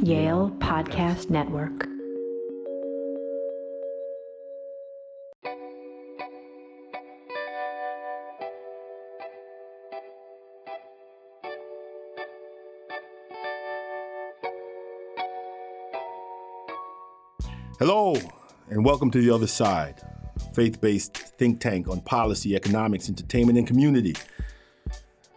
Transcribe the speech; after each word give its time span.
Yale 0.00 0.52
Podcast 0.60 1.28
Network. 1.28 1.88
Hello, 17.80 18.14
and 18.70 18.84
welcome 18.84 19.10
to 19.10 19.20
The 19.20 19.34
Other 19.34 19.48
Side, 19.48 20.00
faith 20.54 20.80
based 20.80 21.16
think 21.16 21.58
tank 21.58 21.88
on 21.88 22.02
policy, 22.02 22.54
economics, 22.54 23.08
entertainment, 23.08 23.58
and 23.58 23.66
community. 23.66 24.14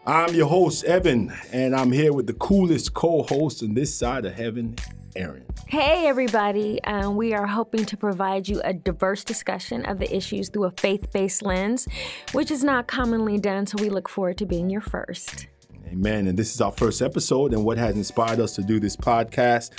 I'm 0.06 0.34
your 0.34 0.48
host, 0.48 0.84
Evan, 0.86 1.32
and 1.54 1.76
I'm 1.76 1.92
here 1.92 2.12
with 2.12 2.26
the 2.26 2.34
coolest 2.34 2.96
co 2.96 3.22
host 3.22 3.62
on 3.62 3.76
this 3.76 3.94
side 3.94 4.26
of 4.26 4.34
heaven, 4.34 4.76
Erin. 5.16 5.46
Hey, 5.68 6.08
everybody. 6.08 6.84
Um, 6.86 7.16
we 7.16 7.36
are 7.36 7.46
hoping 7.46 7.86
to 7.86 7.96
provide 7.96 8.48
you 8.48 8.62
a 8.64 8.74
diverse 8.74 9.24
discussion 9.24 9.86
of 9.86 10.00
the 10.00 10.16
issues 10.16 10.50
through 10.50 10.64
a 10.64 10.72
faith 10.72 11.12
based 11.12 11.44
lens, 11.44 11.88
which 12.32 12.50
is 12.50 12.64
not 12.64 12.88
commonly 12.88 13.38
done, 13.38 13.68
so 13.68 13.76
we 13.80 13.92
look 13.92 14.10
forward 14.10 14.40
to 14.40 14.48
being 14.48 14.72
your 14.72 14.82
first. 14.82 15.46
Amen. 15.86 16.26
And 16.26 16.36
this 16.36 16.56
is 16.56 16.62
our 16.62 16.72
first 16.72 17.04
episode, 17.04 17.54
and 17.54 17.64
what 17.64 17.78
has 17.78 17.96
inspired 17.96 18.40
us 18.40 18.56
to 18.56 18.64
do 18.64 18.80
this 18.80 18.96
podcast 18.96 19.70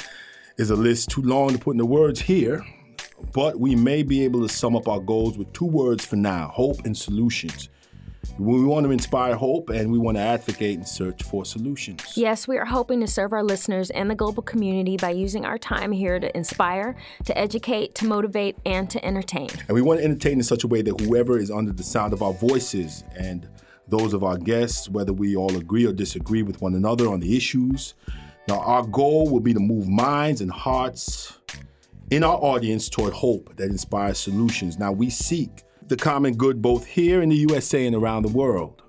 is 0.56 0.70
a 0.70 0.76
list 0.76 1.10
too 1.10 1.22
long 1.22 1.50
to 1.50 1.58
put 1.58 1.72
in 1.72 1.78
the 1.78 1.84
words 1.86 2.20
here, 2.20 2.64
but 3.32 3.58
we 3.58 3.74
may 3.74 4.04
be 4.04 4.22
able 4.22 4.46
to 4.46 4.48
sum 4.48 4.76
up 4.76 4.86
our 4.86 5.00
goals 5.00 5.36
with 5.36 5.52
two 5.52 5.66
words 5.66 6.04
for 6.04 6.14
now 6.14 6.46
hope 6.54 6.84
and 6.84 6.96
solutions. 6.96 7.68
We 8.38 8.64
want 8.64 8.84
to 8.86 8.90
inspire 8.90 9.34
hope 9.34 9.68
and 9.68 9.92
we 9.92 9.98
want 9.98 10.16
to 10.16 10.22
advocate 10.22 10.76
and 10.78 10.88
search 10.88 11.22
for 11.22 11.44
solutions. 11.44 12.16
Yes, 12.16 12.48
we 12.48 12.56
are 12.58 12.64
hoping 12.64 13.00
to 13.00 13.06
serve 13.06 13.32
our 13.32 13.42
listeners 13.42 13.90
and 13.90 14.10
the 14.10 14.14
global 14.14 14.42
community 14.42 14.96
by 14.96 15.10
using 15.10 15.44
our 15.44 15.58
time 15.58 15.92
here 15.92 16.18
to 16.18 16.34
inspire, 16.36 16.96
to 17.24 17.36
educate, 17.38 17.94
to 17.96 18.06
motivate, 18.06 18.56
and 18.64 18.88
to 18.90 19.04
entertain. 19.04 19.50
And 19.68 19.74
we 19.74 19.82
want 19.82 20.00
to 20.00 20.04
entertain 20.04 20.38
in 20.38 20.42
such 20.42 20.64
a 20.64 20.66
way 20.66 20.82
that 20.82 21.00
whoever 21.00 21.38
is 21.38 21.50
under 21.50 21.72
the 21.72 21.82
sound 21.82 22.12
of 22.12 22.22
our 22.22 22.32
voices 22.32 23.04
and 23.16 23.48
those 23.86 24.14
of 24.14 24.24
our 24.24 24.38
guests, 24.38 24.88
whether 24.88 25.12
we 25.12 25.36
all 25.36 25.54
agree 25.56 25.86
or 25.86 25.92
disagree 25.92 26.42
with 26.42 26.62
one 26.62 26.74
another 26.74 27.08
on 27.08 27.20
the 27.20 27.36
issues. 27.36 27.94
Now, 28.48 28.60
our 28.60 28.84
goal 28.86 29.28
will 29.28 29.40
be 29.40 29.52
to 29.52 29.60
move 29.60 29.88
minds 29.88 30.40
and 30.40 30.50
hearts 30.50 31.38
in 32.10 32.24
our 32.24 32.36
audience 32.36 32.88
toward 32.88 33.12
hope 33.12 33.54
that 33.56 33.70
inspires 33.70 34.18
solutions. 34.18 34.78
Now, 34.78 34.92
we 34.92 35.10
seek 35.10 35.64
the 35.92 35.96
common 36.02 36.34
good 36.34 36.62
both 36.62 36.86
here 36.86 37.20
in 37.20 37.28
the 37.28 37.36
USA 37.36 37.86
and 37.86 37.94
around 37.94 38.22
the 38.22 38.30
world. 38.30 38.80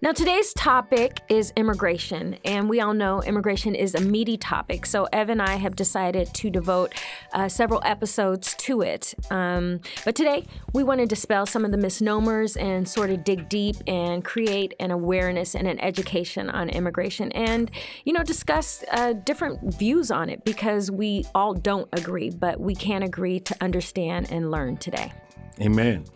Now, 0.00 0.12
today's 0.12 0.54
topic 0.54 1.20
is 1.28 1.52
immigration, 1.54 2.38
and 2.46 2.66
we 2.66 2.80
all 2.80 2.94
know 2.94 3.22
immigration 3.22 3.74
is 3.74 3.94
a 3.94 4.00
meaty 4.00 4.38
topic. 4.38 4.86
So, 4.86 5.06
Ev 5.12 5.28
and 5.28 5.42
I 5.42 5.56
have 5.56 5.76
decided 5.76 6.32
to 6.32 6.48
devote 6.48 6.94
uh, 7.34 7.50
several 7.50 7.82
episodes 7.84 8.54
to 8.54 8.80
it. 8.80 9.12
Um, 9.30 9.80
but 10.06 10.14
today, 10.14 10.46
we 10.72 10.82
want 10.82 11.00
to 11.00 11.06
dispel 11.06 11.44
some 11.44 11.66
of 11.66 11.72
the 11.72 11.76
misnomers 11.76 12.56
and 12.56 12.88
sort 12.88 13.10
of 13.10 13.22
dig 13.22 13.50
deep 13.50 13.76
and 13.86 14.24
create 14.24 14.72
an 14.80 14.90
awareness 14.90 15.54
and 15.54 15.68
an 15.68 15.78
education 15.80 16.48
on 16.48 16.70
immigration 16.70 17.30
and, 17.32 17.70
you 18.06 18.14
know, 18.14 18.22
discuss 18.22 18.82
uh, 18.92 19.12
different 19.12 19.74
views 19.74 20.10
on 20.10 20.30
it 20.30 20.42
because 20.46 20.90
we 20.90 21.26
all 21.34 21.52
don't 21.52 21.90
agree, 21.92 22.30
but 22.30 22.58
we 22.58 22.74
can 22.74 23.02
agree 23.02 23.38
to 23.40 23.54
understand 23.60 24.32
and 24.32 24.50
learn 24.50 24.78
today. 24.78 25.12
Amen. 25.60 26.06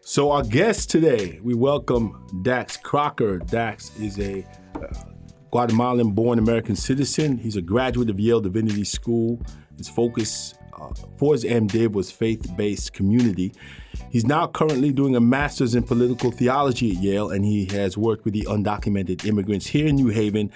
So, 0.00 0.32
our 0.32 0.42
guest 0.42 0.90
today, 0.90 1.38
we 1.44 1.54
welcome 1.54 2.26
Dax 2.42 2.76
Crocker. 2.76 3.38
Dax 3.38 3.96
is 4.00 4.18
a 4.18 4.44
uh, 4.74 4.86
Guatemalan 5.52 6.10
born 6.10 6.40
American 6.40 6.74
citizen. 6.74 7.38
He's 7.38 7.54
a 7.54 7.62
graduate 7.62 8.10
of 8.10 8.18
Yale 8.18 8.40
Divinity 8.40 8.82
School. 8.82 9.40
His 9.78 9.88
focus 9.88 10.54
uh, 10.80 10.92
for 11.16 11.34
his 11.34 11.44
MDiv 11.44 11.92
was 11.92 12.10
faith 12.10 12.50
based 12.56 12.92
community. 12.92 13.52
He's 14.10 14.26
now 14.26 14.48
currently 14.48 14.92
doing 14.92 15.14
a 15.14 15.20
master's 15.20 15.76
in 15.76 15.84
political 15.84 16.32
theology 16.32 16.90
at 16.90 16.96
Yale, 16.96 17.30
and 17.30 17.44
he 17.44 17.66
has 17.66 17.96
worked 17.96 18.24
with 18.24 18.34
the 18.34 18.42
undocumented 18.42 19.24
immigrants 19.24 19.68
here 19.68 19.86
in 19.86 19.94
New 19.94 20.08
Haven 20.08 20.50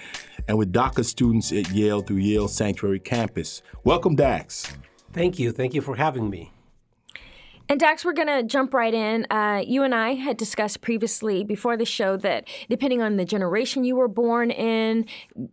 and 0.49 0.57
with 0.57 0.73
DACA 0.73 1.05
students 1.05 1.53
at 1.53 1.71
Yale 1.71 2.01
through 2.01 2.17
Yale 2.17 2.49
Sanctuary 2.49 2.99
Campus. 2.99 3.61
Welcome, 3.85 4.15
Dax. 4.15 4.75
Thank 5.13 5.39
you. 5.39 5.53
Thank 5.53 5.73
you 5.73 5.81
for 5.81 5.95
having 5.95 6.29
me. 6.29 6.51
And 7.69 7.81
Dax, 7.81 8.05
we're 8.05 8.13
going 8.13 8.29
to 8.29 8.43
jump 8.43 8.73
right 8.73 8.93
in. 8.93 9.27
Uh, 9.29 9.61
you 9.65 9.83
and 9.83 9.93
I 9.93 10.13
had 10.13 10.37
discussed 10.37 10.79
previously 10.79 11.43
before 11.43 11.75
the 11.75 11.83
show 11.83 12.15
that 12.17 12.47
depending 12.69 13.01
on 13.01 13.17
the 13.17 13.25
generation 13.25 13.83
you 13.83 13.97
were 13.97 14.07
born 14.07 14.51
in, 14.51 15.05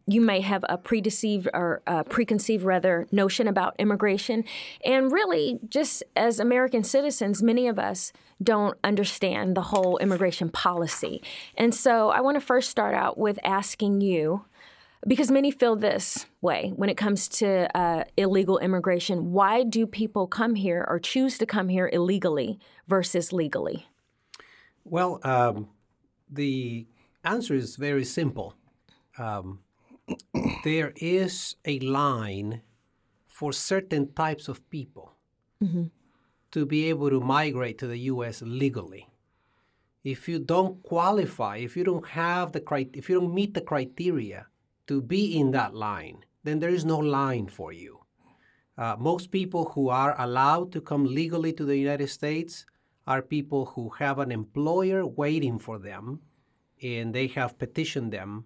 you 0.06 0.20
may 0.20 0.40
have 0.40 0.64
a 0.68 0.78
predeceived 0.78 1.48
or 1.52 1.82
a 1.88 2.04
preconceived 2.04 2.62
rather 2.62 3.08
notion 3.10 3.48
about 3.48 3.74
immigration. 3.80 4.44
And 4.84 5.10
really, 5.10 5.58
just 5.68 6.04
as 6.14 6.38
American 6.38 6.84
citizens, 6.84 7.42
many 7.42 7.66
of 7.66 7.80
us 7.80 8.12
don't 8.40 8.78
understand 8.84 9.56
the 9.56 9.62
whole 9.62 9.98
immigration 9.98 10.50
policy. 10.50 11.20
And 11.56 11.74
so 11.74 12.10
I 12.10 12.20
want 12.20 12.36
to 12.36 12.40
first 12.40 12.70
start 12.70 12.94
out 12.94 13.18
with 13.18 13.40
asking 13.42 14.02
you 14.02 14.44
because 15.06 15.30
many 15.30 15.50
feel 15.50 15.76
this 15.76 16.26
way 16.40 16.72
when 16.76 16.88
it 16.88 16.96
comes 16.96 17.28
to 17.28 17.68
uh, 17.76 18.04
illegal 18.16 18.58
immigration. 18.58 19.32
Why 19.32 19.62
do 19.62 19.86
people 19.86 20.26
come 20.26 20.54
here 20.54 20.84
or 20.88 20.98
choose 20.98 21.38
to 21.38 21.46
come 21.46 21.68
here 21.68 21.90
illegally 21.92 22.58
versus 22.88 23.32
legally? 23.32 23.86
Well, 24.84 25.20
um, 25.22 25.68
the 26.30 26.86
answer 27.24 27.54
is 27.54 27.76
very 27.76 28.04
simple. 28.04 28.54
Um, 29.18 29.60
there 30.64 30.92
is 30.96 31.56
a 31.64 31.78
line 31.80 32.62
for 33.26 33.52
certain 33.52 34.12
types 34.12 34.48
of 34.48 34.68
people 34.70 35.12
mm-hmm. 35.62 35.84
to 36.52 36.66
be 36.66 36.88
able 36.88 37.10
to 37.10 37.20
migrate 37.20 37.78
to 37.78 37.86
the 37.86 37.98
U.S. 38.12 38.42
legally. 38.42 39.08
If 40.02 40.28
you 40.28 40.38
don't 40.38 40.82
qualify, 40.82 41.56
if 41.56 41.76
you 41.76 41.84
don't 41.84 42.06
have 42.08 42.52
the 42.52 42.60
cri- 42.60 42.90
if 42.92 43.08
you 43.08 43.20
don't 43.20 43.34
meet 43.34 43.54
the 43.54 43.62
criteria 43.62 44.46
to 44.86 45.00
be 45.00 45.38
in 45.38 45.50
that 45.52 45.74
line, 45.74 46.24
then 46.42 46.58
there 46.58 46.70
is 46.70 46.84
no 46.84 46.98
line 46.98 47.48
for 47.48 47.72
you. 47.72 48.00
Uh, 48.76 48.96
most 48.98 49.30
people 49.30 49.66
who 49.74 49.88
are 49.88 50.14
allowed 50.20 50.72
to 50.72 50.80
come 50.80 51.04
legally 51.04 51.52
to 51.52 51.64
the 51.64 51.76
United 51.76 52.08
States 52.08 52.66
are 53.06 53.22
people 53.22 53.66
who 53.66 53.90
have 53.90 54.18
an 54.18 54.32
employer 54.32 55.06
waiting 55.06 55.58
for 55.58 55.78
them 55.78 56.20
and 56.82 57.14
they 57.14 57.28
have 57.28 57.58
petitioned 57.58 58.12
them 58.12 58.44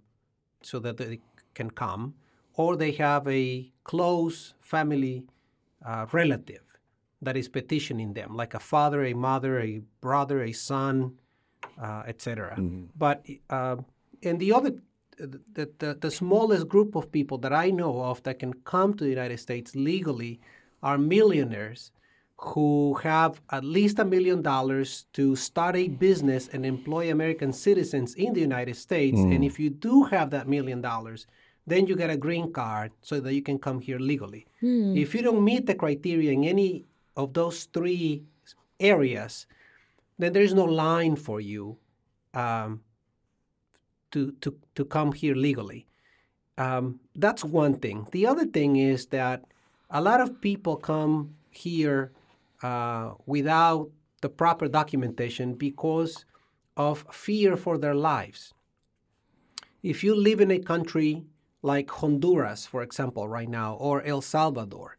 so 0.62 0.78
that 0.78 0.97
they 0.97 1.21
can 1.54 1.71
come, 1.71 2.15
or 2.54 2.77
they 2.77 2.93
have 2.93 3.27
a 3.27 3.72
close 3.84 4.54
family 4.60 5.25
uh, 5.84 6.06
relative 6.12 6.62
that 7.22 7.37
is 7.37 7.48
petitioning 7.48 8.12
them, 8.12 8.37
like 8.37 8.54
a 8.54 8.60
father, 8.60 9.04
a 9.04 9.15
mother, 9.15 9.60
a 9.60 9.81
brother, 10.00 10.43
a 10.43 10.53
son, 10.53 11.15
uh, 11.81 12.03
etc. 12.06 12.56
Mm-hmm. 12.59 12.84
But 12.97 13.25
uh, 13.50 13.77
and 14.22 14.38
the 14.38 14.53
other 14.53 14.72
the, 15.18 15.68
the, 15.78 15.94
the 15.94 16.10
smallest 16.10 16.68
group 16.68 16.94
of 16.94 17.10
people 17.10 17.38
that 17.38 17.52
I 17.52 17.70
know 17.70 18.02
of 18.02 18.22
that 18.22 18.38
can 18.38 18.52
come 18.64 18.94
to 18.94 19.04
the 19.04 19.10
United 19.10 19.38
States 19.38 19.74
legally 19.74 20.40
are 20.82 20.98
millionaires 20.98 21.90
who 22.40 22.94
have 23.02 23.40
at 23.50 23.64
least 23.64 23.98
a 23.98 24.04
million 24.04 24.42
dollars 24.42 25.06
to 25.12 25.34
start 25.34 25.74
a 25.74 25.88
business 25.88 26.48
and 26.52 26.64
employ 26.64 27.10
American 27.10 27.52
citizens 27.52 28.14
in 28.14 28.32
the 28.32 28.40
United 28.40 28.76
States. 28.76 29.18
Mm. 29.18 29.34
And 29.34 29.44
if 29.44 29.58
you 29.58 29.70
do 29.70 30.04
have 30.04 30.30
that 30.30 30.46
million 30.46 30.80
dollars, 30.80 31.26
then 31.66 31.86
you 31.86 31.96
get 31.96 32.10
a 32.10 32.16
green 32.16 32.52
card 32.52 32.92
so 33.02 33.18
that 33.20 33.34
you 33.34 33.42
can 33.42 33.58
come 33.58 33.80
here 33.80 33.98
legally. 33.98 34.46
Mm. 34.62 34.96
If 34.96 35.14
you 35.14 35.22
don't 35.22 35.44
meet 35.44 35.66
the 35.66 35.74
criteria 35.74 36.30
in 36.30 36.44
any 36.44 36.84
of 37.16 37.34
those 37.34 37.64
three 37.64 38.22
areas, 38.78 39.46
then 40.16 40.32
there 40.32 40.42
is 40.42 40.54
no 40.54 40.64
line 40.64 41.16
for 41.16 41.40
you 41.40 41.76
um, 42.34 42.82
to, 44.12 44.32
to, 44.41 44.54
to 44.74 44.84
come 44.84 45.12
here 45.12 45.34
legally. 45.34 45.86
Um, 46.56 47.00
that's 47.14 47.44
one 47.44 47.74
thing. 47.74 48.06
The 48.10 48.26
other 48.26 48.44
thing 48.44 48.76
is 48.76 49.06
that 49.06 49.44
a 49.91 50.00
lot 50.00 50.21
of 50.21 50.41
people 50.41 50.77
come 50.77 51.34
here 51.50 52.12
uh, 52.62 53.12
without 53.27 53.91
the 54.21 54.28
proper 54.28 54.68
documentation 54.68 55.54
because 55.54 56.24
of 56.77 57.04
fear 57.10 57.56
for 57.56 57.78
their 57.78 57.94
lives. 57.94 58.54
If 59.83 60.03
you 60.03 60.15
live 60.15 60.41
in 60.41 60.50
a 60.50 60.59
country 60.59 61.24
like 61.62 61.91
Honduras, 61.91 62.66
for 62.66 62.83
example, 62.83 63.28
right 63.28 63.48
now, 63.48 63.74
or 63.74 64.03
El 64.03 64.21
Salvador, 64.21 64.97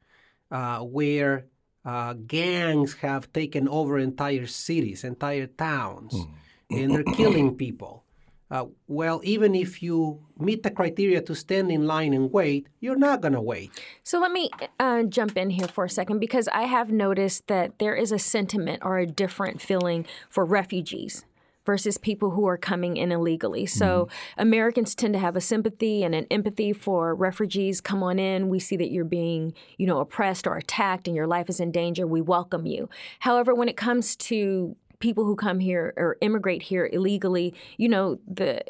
uh, 0.51 0.79
where 0.79 1.45
uh, 1.85 2.13
gangs 2.13 2.95
have 2.95 3.31
taken 3.33 3.67
over 3.67 3.97
entire 3.97 4.47
cities, 4.47 5.03
entire 5.03 5.47
towns, 5.47 6.13
mm. 6.13 6.29
and 6.71 6.91
they're 6.91 7.15
killing 7.15 7.55
people, 7.63 8.03
uh, 8.51 8.65
well, 8.87 9.21
even 9.23 9.53
if 9.53 9.83
you 9.83 10.25
meet 10.39 10.63
the 10.63 10.71
criteria 10.71 11.21
to 11.21 11.35
stand 11.35 11.71
in 11.71 11.85
line 11.85 12.13
and 12.13 12.31
wait, 12.31 12.67
you're 12.79 12.95
not 12.95 13.21
going 13.21 13.33
to 13.33 13.41
wait. 13.41 13.71
So 14.03 14.19
let 14.19 14.31
me 14.31 14.49
uh, 14.79 15.03
jump 15.03 15.37
in 15.37 15.51
here 15.51 15.67
for 15.67 15.85
a 15.85 15.89
second 15.89 16.19
because 16.19 16.47
I 16.47 16.63
have 16.63 16.91
noticed 16.91 17.47
that 17.47 17.77
there 17.77 17.95
is 17.95 18.11
a 18.11 18.19
sentiment 18.19 18.81
or 18.83 18.97
a 18.97 19.05
different 19.05 19.61
feeling 19.61 20.05
for 20.29 20.45
refugees 20.45 21.25
versus 21.65 21.99
people 21.99 22.31
who 22.31 22.47
are 22.47 22.57
coming 22.57 22.97
in 22.97 23.11
illegally. 23.11 23.67
So 23.67 24.07
Americans 24.39 24.95
tend 24.95 25.13
to 25.13 25.19
have 25.19 25.35
a 25.35 25.41
sympathy 25.41 26.01
and 26.03 26.15
an 26.15 26.25
empathy 26.31 26.73
for 26.73 27.13
refugees. 27.13 27.79
Come 27.79 28.01
on 28.01 28.17
in. 28.17 28.49
We 28.49 28.57
see 28.57 28.75
that 28.77 28.89
you're 28.89 29.05
being, 29.05 29.53
you 29.77 29.85
know, 29.85 29.99
oppressed 29.99 30.47
or 30.47 30.57
attacked 30.57 31.07
and 31.07 31.15
your 31.15 31.27
life 31.27 31.47
is 31.47 31.59
in 31.59 31.71
danger. 31.71 32.07
We 32.07 32.21
welcome 32.21 32.65
you. 32.65 32.89
However, 33.19 33.53
when 33.53 33.69
it 33.69 33.77
comes 33.77 34.15
to 34.15 34.75
people 34.99 35.25
who 35.25 35.35
come 35.35 35.59
here 35.59 35.93
or 35.97 36.17
immigrate 36.21 36.63
here 36.63 36.89
illegally, 36.91 37.53
you 37.77 37.89
know, 37.89 38.19
the 38.27 38.61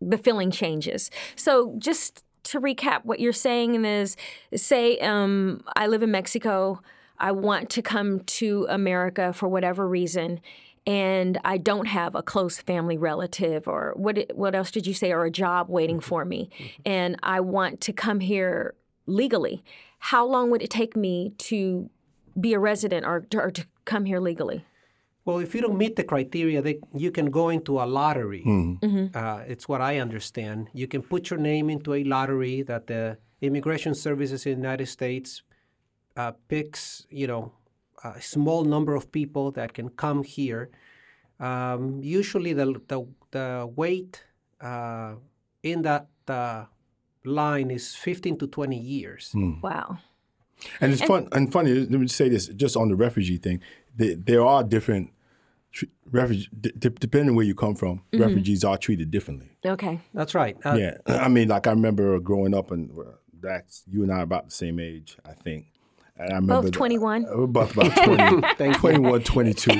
the 0.00 0.18
feeling 0.18 0.50
changes. 0.50 1.10
So 1.36 1.74
just 1.78 2.24
to 2.44 2.60
recap, 2.60 3.04
what 3.04 3.20
you're 3.20 3.32
saying 3.32 3.84
is, 3.84 4.16
say, 4.54 4.98
um, 4.98 5.64
I 5.76 5.86
live 5.86 6.02
in 6.02 6.10
Mexico. 6.10 6.80
I 7.18 7.32
want 7.32 7.70
to 7.70 7.82
come 7.82 8.20
to 8.20 8.66
America 8.68 9.32
for 9.32 9.48
whatever 9.48 9.88
reason, 9.88 10.40
and 10.86 11.38
I 11.44 11.58
don't 11.58 11.86
have 11.86 12.14
a 12.14 12.22
close 12.22 12.58
family 12.58 12.98
relative, 12.98 13.66
or 13.66 13.94
what? 13.96 14.18
What 14.34 14.54
else 14.54 14.70
did 14.70 14.86
you 14.86 14.94
say? 14.94 15.12
Or 15.12 15.24
a 15.24 15.30
job 15.30 15.68
waiting 15.68 16.00
for 16.00 16.24
me, 16.24 16.50
and 16.84 17.16
I 17.22 17.40
want 17.40 17.80
to 17.82 17.92
come 17.92 18.20
here 18.20 18.74
legally. 19.06 19.62
How 19.98 20.26
long 20.26 20.50
would 20.50 20.60
it 20.60 20.70
take 20.70 20.96
me 20.96 21.32
to 21.38 21.88
be 22.38 22.52
a 22.52 22.58
resident 22.58 23.06
or, 23.06 23.24
or 23.34 23.50
to 23.50 23.64
come 23.84 24.04
here 24.04 24.20
legally? 24.20 24.64
Well, 25.24 25.38
if 25.38 25.54
you 25.54 25.62
don't 25.62 25.78
meet 25.78 25.96
the 25.96 26.04
criteria, 26.04 26.60
they, 26.60 26.80
you 26.94 27.10
can 27.10 27.30
go 27.30 27.48
into 27.48 27.80
a 27.80 27.86
lottery. 27.86 28.42
Uh, 29.14 29.42
it's 29.46 29.66
what 29.68 29.80
I 29.80 29.98
understand. 29.98 30.68
You 30.74 30.86
can 30.86 31.02
put 31.02 31.30
your 31.30 31.38
name 31.38 31.70
into 31.70 31.94
a 31.94 32.04
lottery 32.04 32.62
that 32.62 32.86
the 32.88 33.16
Immigration 33.40 33.94
Services 33.94 34.44
in 34.46 34.52
the 34.52 34.58
United 34.60 34.86
States 34.86 35.42
uh, 36.16 36.32
picks, 36.48 37.06
you 37.10 37.26
know, 37.26 37.52
a 38.04 38.20
small 38.20 38.64
number 38.64 38.94
of 38.94 39.10
people 39.10 39.50
that 39.52 39.72
can 39.72 39.88
come 39.88 40.22
here. 40.24 40.70
Um, 41.40 42.00
usually, 42.02 42.52
the 42.52 42.80
the, 42.88 43.06
the 43.30 43.70
wait 43.74 44.24
uh, 44.60 45.14
in 45.62 45.82
that 45.82 46.08
uh, 46.28 46.66
line 47.24 47.70
is 47.70 47.94
15 47.94 48.38
to 48.38 48.46
20 48.46 48.76
years. 48.78 49.32
Wow. 49.62 49.98
And 50.80 50.92
it's 50.92 51.02
fun 51.02 51.28
and 51.32 51.50
funny. 51.52 51.72
Let 51.72 51.90
me 51.90 52.08
say 52.08 52.28
this 52.28 52.48
just 52.48 52.76
on 52.76 52.88
the 52.88 52.94
refugee 52.94 53.38
thing. 53.38 53.60
There, 53.96 54.14
there 54.16 54.44
are 54.44 54.62
different 54.62 55.10
tr- 55.10 55.13
refugee 56.10 56.48
d- 56.60 56.72
d- 56.78 56.88
depending 57.00 57.34
where 57.34 57.44
you 57.46 57.54
come 57.54 57.74
from. 57.74 58.02
Refugees 58.12 58.64
are 58.64 58.76
treated 58.78 59.10
differently. 59.10 59.56
Okay. 59.64 60.00
That's 60.12 60.34
right. 60.34 60.56
Uh, 60.64 60.74
Yeah, 60.78 60.96
I 61.06 61.28
mean, 61.28 61.48
like 61.48 61.66
I 61.66 61.70
remember 61.70 62.18
growing 62.20 62.54
up, 62.54 62.70
and 62.70 62.90
uh, 62.98 63.02
that's 63.40 63.82
you 63.90 64.02
and 64.02 64.12
I 64.12 64.18
are 64.18 64.22
about 64.22 64.46
the 64.46 64.50
same 64.52 64.78
age, 64.80 65.16
I 65.24 65.32
think. 65.32 65.66
And 66.16 66.30
I 66.32 66.36
remember 66.36 66.62
Both 66.62 66.72
21. 66.72 67.26
We're 67.28 67.46
both 67.48 67.72
about 67.76 67.96
20, 68.56 68.74
21, 68.78 69.22
22. 69.24 69.70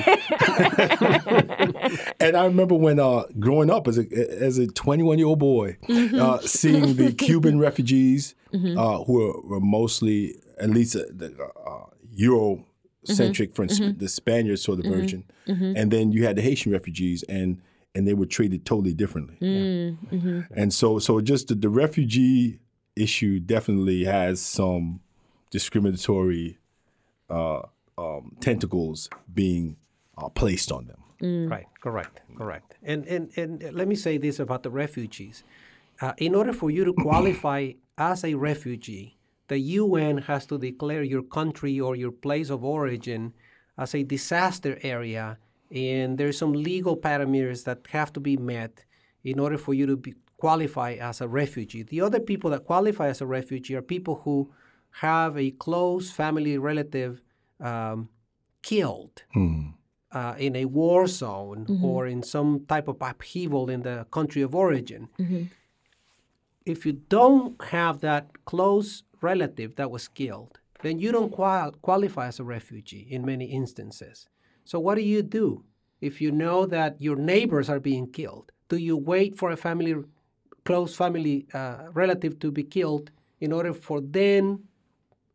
and 2.19 2.35
I 2.37 2.45
remember 2.45 2.75
when 2.75 2.99
uh, 2.99 3.23
growing 3.39 3.69
up 3.69 3.87
as 3.87 3.97
a 3.97 4.05
as 4.43 4.57
a 4.57 4.67
21 4.67 5.17
year 5.17 5.27
old 5.27 5.39
boy, 5.39 5.77
uh, 5.89 6.39
seeing 6.39 6.95
the 6.95 7.13
Cuban 7.17 7.59
refugees 7.59 8.35
uh, 8.53 9.03
who 9.03 9.13
were, 9.13 9.41
were 9.43 9.59
mostly 9.59 10.35
at 10.59 10.69
least 10.69 10.95
uh, 10.95 11.03
the 11.09 11.33
uh, 11.65 11.85
Euro 12.15 12.65
centric, 13.05 13.55
for 13.55 13.63
instance, 13.63 13.97
the 13.99 14.09
Spaniards 14.09 14.61
sort 14.61 14.79
of 14.79 14.85
version, 14.85 15.23
and 15.47 15.91
then 15.91 16.11
you 16.11 16.25
had 16.25 16.35
the 16.35 16.41
Haitian 16.41 16.71
refugees 16.71 17.23
and. 17.23 17.61
And 17.97 18.05
they 18.05 18.13
were 18.13 18.25
treated 18.25 18.65
totally 18.65 18.93
differently. 18.93 19.37
And 20.51 20.73
so, 20.73 20.99
so 20.99 21.21
just 21.21 21.47
the, 21.47 21.55
the 21.55 21.69
refugee 21.69 22.59
issue 22.97 23.39
definitely 23.39 24.03
has 24.03 24.41
some 24.41 24.99
discriminatory 25.49 26.57
uh, 27.29 27.61
um, 27.97 28.35
tentacles 28.41 29.09
being 29.33 29.77
uh, 30.17 30.27
placed 30.27 30.73
on 30.73 30.87
them. 30.87 31.47
Right, 31.49 31.67
correct, 31.79 32.19
correct. 32.37 32.75
And, 32.83 33.07
and, 33.07 33.31
and 33.37 33.73
let 33.73 33.87
me 33.87 33.95
say 33.95 34.17
this 34.17 34.41
about 34.41 34.63
the 34.63 34.71
refugees. 34.71 35.45
Uh, 36.01 36.11
in 36.17 36.35
order 36.35 36.51
for 36.51 36.69
you 36.69 36.83
to 36.83 36.91
qualify 36.91 37.71
as 37.97 38.25
a 38.25 38.33
refugee, 38.33 39.17
the 39.47 39.59
UN 39.59 40.17
has 40.19 40.45
to 40.47 40.57
declare 40.57 41.03
your 41.03 41.23
country 41.23 41.79
or 41.79 41.95
your 41.95 42.11
place 42.11 42.49
of 42.49 42.63
origin 42.63 43.33
as 43.77 43.93
a 43.93 44.03
disaster 44.03 44.79
area, 44.81 45.37
and 45.71 46.17
there's 46.17 46.37
some 46.37 46.53
legal 46.53 46.95
parameters 46.97 47.63
that 47.65 47.79
have 47.91 48.11
to 48.13 48.19
be 48.19 48.37
met 48.37 48.85
in 49.23 49.39
order 49.39 49.57
for 49.57 49.73
you 49.73 49.85
to 49.85 49.97
be, 49.97 50.13
qualify 50.37 50.93
as 50.93 51.21
a 51.21 51.27
refugee. 51.27 51.83
The 51.83 52.01
other 52.01 52.19
people 52.19 52.49
that 52.51 52.65
qualify 52.65 53.07
as 53.09 53.21
a 53.21 53.25
refugee 53.25 53.75
are 53.75 53.81
people 53.81 54.21
who 54.23 54.51
have 55.01 55.37
a 55.37 55.51
close 55.51 56.11
family 56.11 56.57
relative 56.57 57.21
um, 57.59 58.09
killed 58.61 59.23
uh, 60.11 60.35
in 60.37 60.55
a 60.55 60.65
war 60.65 61.07
zone 61.07 61.65
or 61.83 62.07
in 62.07 62.23
some 62.23 62.65
type 62.67 62.87
of 62.87 62.97
upheaval 63.01 63.69
in 63.69 63.81
the 63.81 64.05
country 64.11 64.41
of 64.41 64.55
origin. 64.55 65.09
If 66.65 66.85
you 66.85 66.93
don't 67.09 67.61
have 67.65 67.99
that 68.01 68.45
close 68.45 69.03
relative 69.21 69.75
that 69.75 69.91
was 69.91 70.07
killed, 70.07 70.59
then 70.81 70.99
you 70.99 71.11
don't 71.11 71.31
qual- 71.31 71.71
qualify 71.81 72.27
as 72.27 72.39
a 72.39 72.43
refugee 72.43 73.07
in 73.09 73.25
many 73.25 73.45
instances. 73.45 74.27
So, 74.63 74.79
what 74.79 74.95
do 74.95 75.01
you 75.01 75.21
do 75.21 75.63
if 76.01 76.21
you 76.21 76.31
know 76.31 76.65
that 76.65 77.01
your 77.01 77.15
neighbors 77.15 77.69
are 77.69 77.79
being 77.79 78.11
killed? 78.11 78.51
Do 78.69 78.77
you 78.77 78.97
wait 78.97 79.37
for 79.37 79.51
a 79.51 79.57
family, 79.57 79.95
close 80.63 80.95
family 80.95 81.45
uh, 81.53 81.87
relative 81.93 82.39
to 82.39 82.51
be 82.51 82.63
killed 82.63 83.11
in 83.39 83.51
order 83.51 83.73
for 83.73 84.01
then 84.01 84.63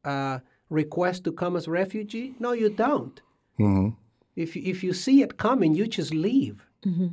uh, 0.05 0.39
request 0.69 1.25
to 1.25 1.33
come 1.33 1.57
as 1.57 1.67
a 1.67 1.71
refugee? 1.71 2.35
No, 2.39 2.53
you 2.53 2.71
don't. 2.71 3.21
If 4.37 4.57
you, 4.57 4.63
if 4.65 4.83
you 4.83 4.93
see 4.93 5.23
it 5.23 5.37
coming, 5.37 5.75
you 5.75 5.87
just 5.87 6.13
leave. 6.15 6.67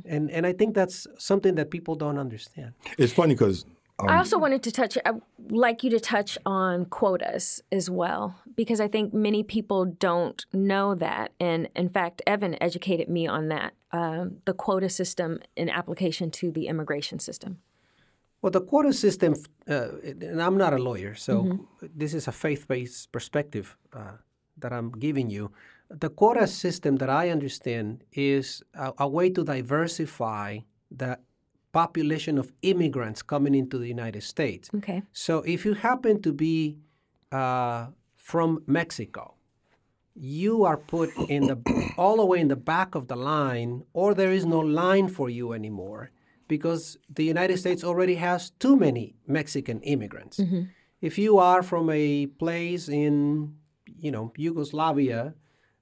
And 0.06 0.30
and 0.30 0.46
I 0.46 0.54
think 0.54 0.74
that's 0.74 1.06
something 1.18 1.54
that 1.56 1.70
people 1.70 1.94
don't 1.94 2.16
understand. 2.18 2.72
It's 2.96 3.12
funny 3.12 3.34
because 3.34 3.66
I 4.06 4.18
also 4.18 4.38
wanted 4.38 4.62
to 4.62 4.70
touch, 4.70 4.96
I'd 5.04 5.20
like 5.50 5.82
you 5.82 5.90
to 5.90 5.98
touch 5.98 6.38
on 6.46 6.84
quotas 6.86 7.62
as 7.72 7.90
well, 7.90 8.40
because 8.54 8.80
I 8.80 8.86
think 8.86 9.12
many 9.12 9.42
people 9.42 9.86
don't 9.86 10.44
know 10.52 10.94
that. 10.94 11.32
And 11.40 11.68
in 11.74 11.88
fact, 11.88 12.22
Evan 12.26 12.56
educated 12.62 13.08
me 13.08 13.26
on 13.26 13.48
that 13.48 13.72
um, 13.90 14.36
the 14.44 14.52
quota 14.52 14.88
system 14.88 15.40
in 15.56 15.68
application 15.68 16.30
to 16.32 16.52
the 16.52 16.68
immigration 16.68 17.18
system. 17.18 17.58
Well, 18.40 18.52
the 18.52 18.60
quota 18.60 18.92
system, 18.92 19.34
uh, 19.68 19.88
and 20.04 20.40
I'm 20.40 20.56
not 20.56 20.72
a 20.72 20.78
lawyer, 20.78 21.16
so 21.16 21.66
this 21.82 22.14
is 22.14 22.28
a 22.28 22.32
faith-based 22.32 23.10
perspective 23.10 23.76
uh, 23.92 24.18
that 24.58 24.72
I'm 24.72 24.92
giving 24.92 25.28
you. 25.28 25.50
The 25.90 26.10
quota 26.10 26.46
system 26.46 26.96
that 26.96 27.10
I 27.10 27.30
understand 27.30 28.04
is 28.12 28.62
a, 28.74 28.92
a 28.98 29.08
way 29.08 29.30
to 29.30 29.42
diversify 29.42 30.58
the 30.90 31.18
population 31.82 32.34
of 32.42 32.46
immigrants 32.72 33.20
coming 33.32 33.54
into 33.62 33.76
the 33.82 33.88
United 33.98 34.24
States. 34.34 34.64
Okay. 34.78 35.00
So 35.12 35.34
if 35.54 35.58
you 35.66 35.72
happen 35.88 36.14
to 36.26 36.32
be 36.46 36.56
uh, 37.40 37.82
from 38.30 38.48
Mexico, 38.66 39.24
you 40.14 40.54
are 40.68 40.78
put 40.96 41.10
in 41.36 41.42
the 41.50 41.56
all 42.00 42.16
the 42.22 42.28
way 42.30 42.38
in 42.44 42.48
the 42.48 42.62
back 42.74 42.90
of 42.98 43.02
the 43.12 43.18
line, 43.34 43.72
or 44.00 44.08
there 44.20 44.32
is 44.38 44.44
no 44.56 44.60
line 44.84 45.08
for 45.18 45.28
you 45.38 45.46
anymore 45.60 46.02
because 46.54 46.82
the 47.18 47.26
United 47.34 47.58
States 47.64 47.84
already 47.90 48.16
has 48.16 48.40
too 48.64 48.74
many 48.86 49.14
Mexican 49.38 49.78
immigrants. 49.94 50.36
If 51.08 51.14
you 51.24 51.32
are 51.50 51.62
from 51.70 51.84
a 51.90 52.26
place 52.26 52.84
in, 52.88 53.14
you 54.04 54.10
know, 54.14 54.32
Yugoslavia, 54.36 55.34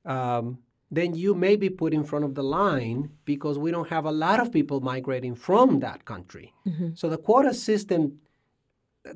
um, 0.05 0.59
then 0.91 1.15
you 1.15 1.35
may 1.35 1.57
be 1.57 1.69
put 1.69 1.93
in 1.93 2.05
front 2.05 2.25
of 2.25 2.35
the 2.35 2.43
line 2.43 3.11
because 3.25 3.59
we 3.59 3.71
don't 3.71 3.89
have 3.89 4.05
a 4.05 4.13
lot 4.13 4.39
of 4.41 4.53
people 4.53 4.81
migrating 4.81 5.35
from 5.35 5.81
that 5.81 6.05
country. 6.05 6.53
So 6.95 7.09
the 7.09 7.19
quota 7.19 7.53
system 7.55 8.21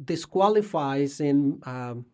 disqualifies 0.04 1.20
and 1.20 1.64
um, 1.66 2.06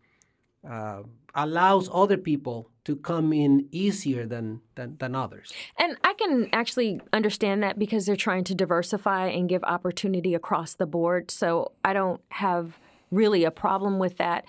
uh, 0.67 1.03
allows 1.35 1.89
other 1.93 2.17
people 2.17 2.69
to 2.83 2.95
come 2.95 3.33
in 3.33 3.67
easier 3.71 4.25
than, 4.25 4.61
than, 4.75 4.97
than 4.97 5.13
others. 5.13 5.51
And 5.77 5.97
I 6.03 6.13
can 6.13 6.49
actually 6.53 7.01
understand 7.11 7.61
that 7.63 7.77
because 7.77 8.05
they're 8.05 8.15
trying 8.15 8.43
to 8.45 8.55
diversify 8.55 9.27
and 9.27 9.49
give 9.49 9.63
opportunity 9.63 10.33
across 10.33 10.73
the 10.75 10.85
board. 10.85 11.29
So 11.29 11.73
I 11.83 11.93
don't 11.93 12.21
have 12.29 12.79
really 13.11 13.43
a 13.43 13.51
problem 13.51 13.99
with 13.99 14.17
that. 14.17 14.45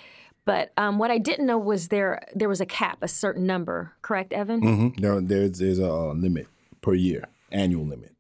But 0.49 0.73
um, 0.79 0.97
what 0.97 1.11
I 1.11 1.19
didn't 1.19 1.45
know 1.45 1.59
was 1.59 1.89
there 1.89 2.23
there 2.35 2.49
was 2.49 2.63
a 2.63 2.65
cap, 2.65 3.01
a 3.03 3.09
certain 3.09 3.45
number, 3.45 3.93
correct, 4.01 4.33
Evan? 4.33 4.63
Mm-hmm. 4.63 5.03
there, 5.03 5.21
there's, 5.21 5.59
there's 5.59 5.79
a 5.79 5.93
limit 5.93 6.47
per 6.81 6.95
year, 6.95 7.25
annual 7.53 7.85
limit. 7.85 8.15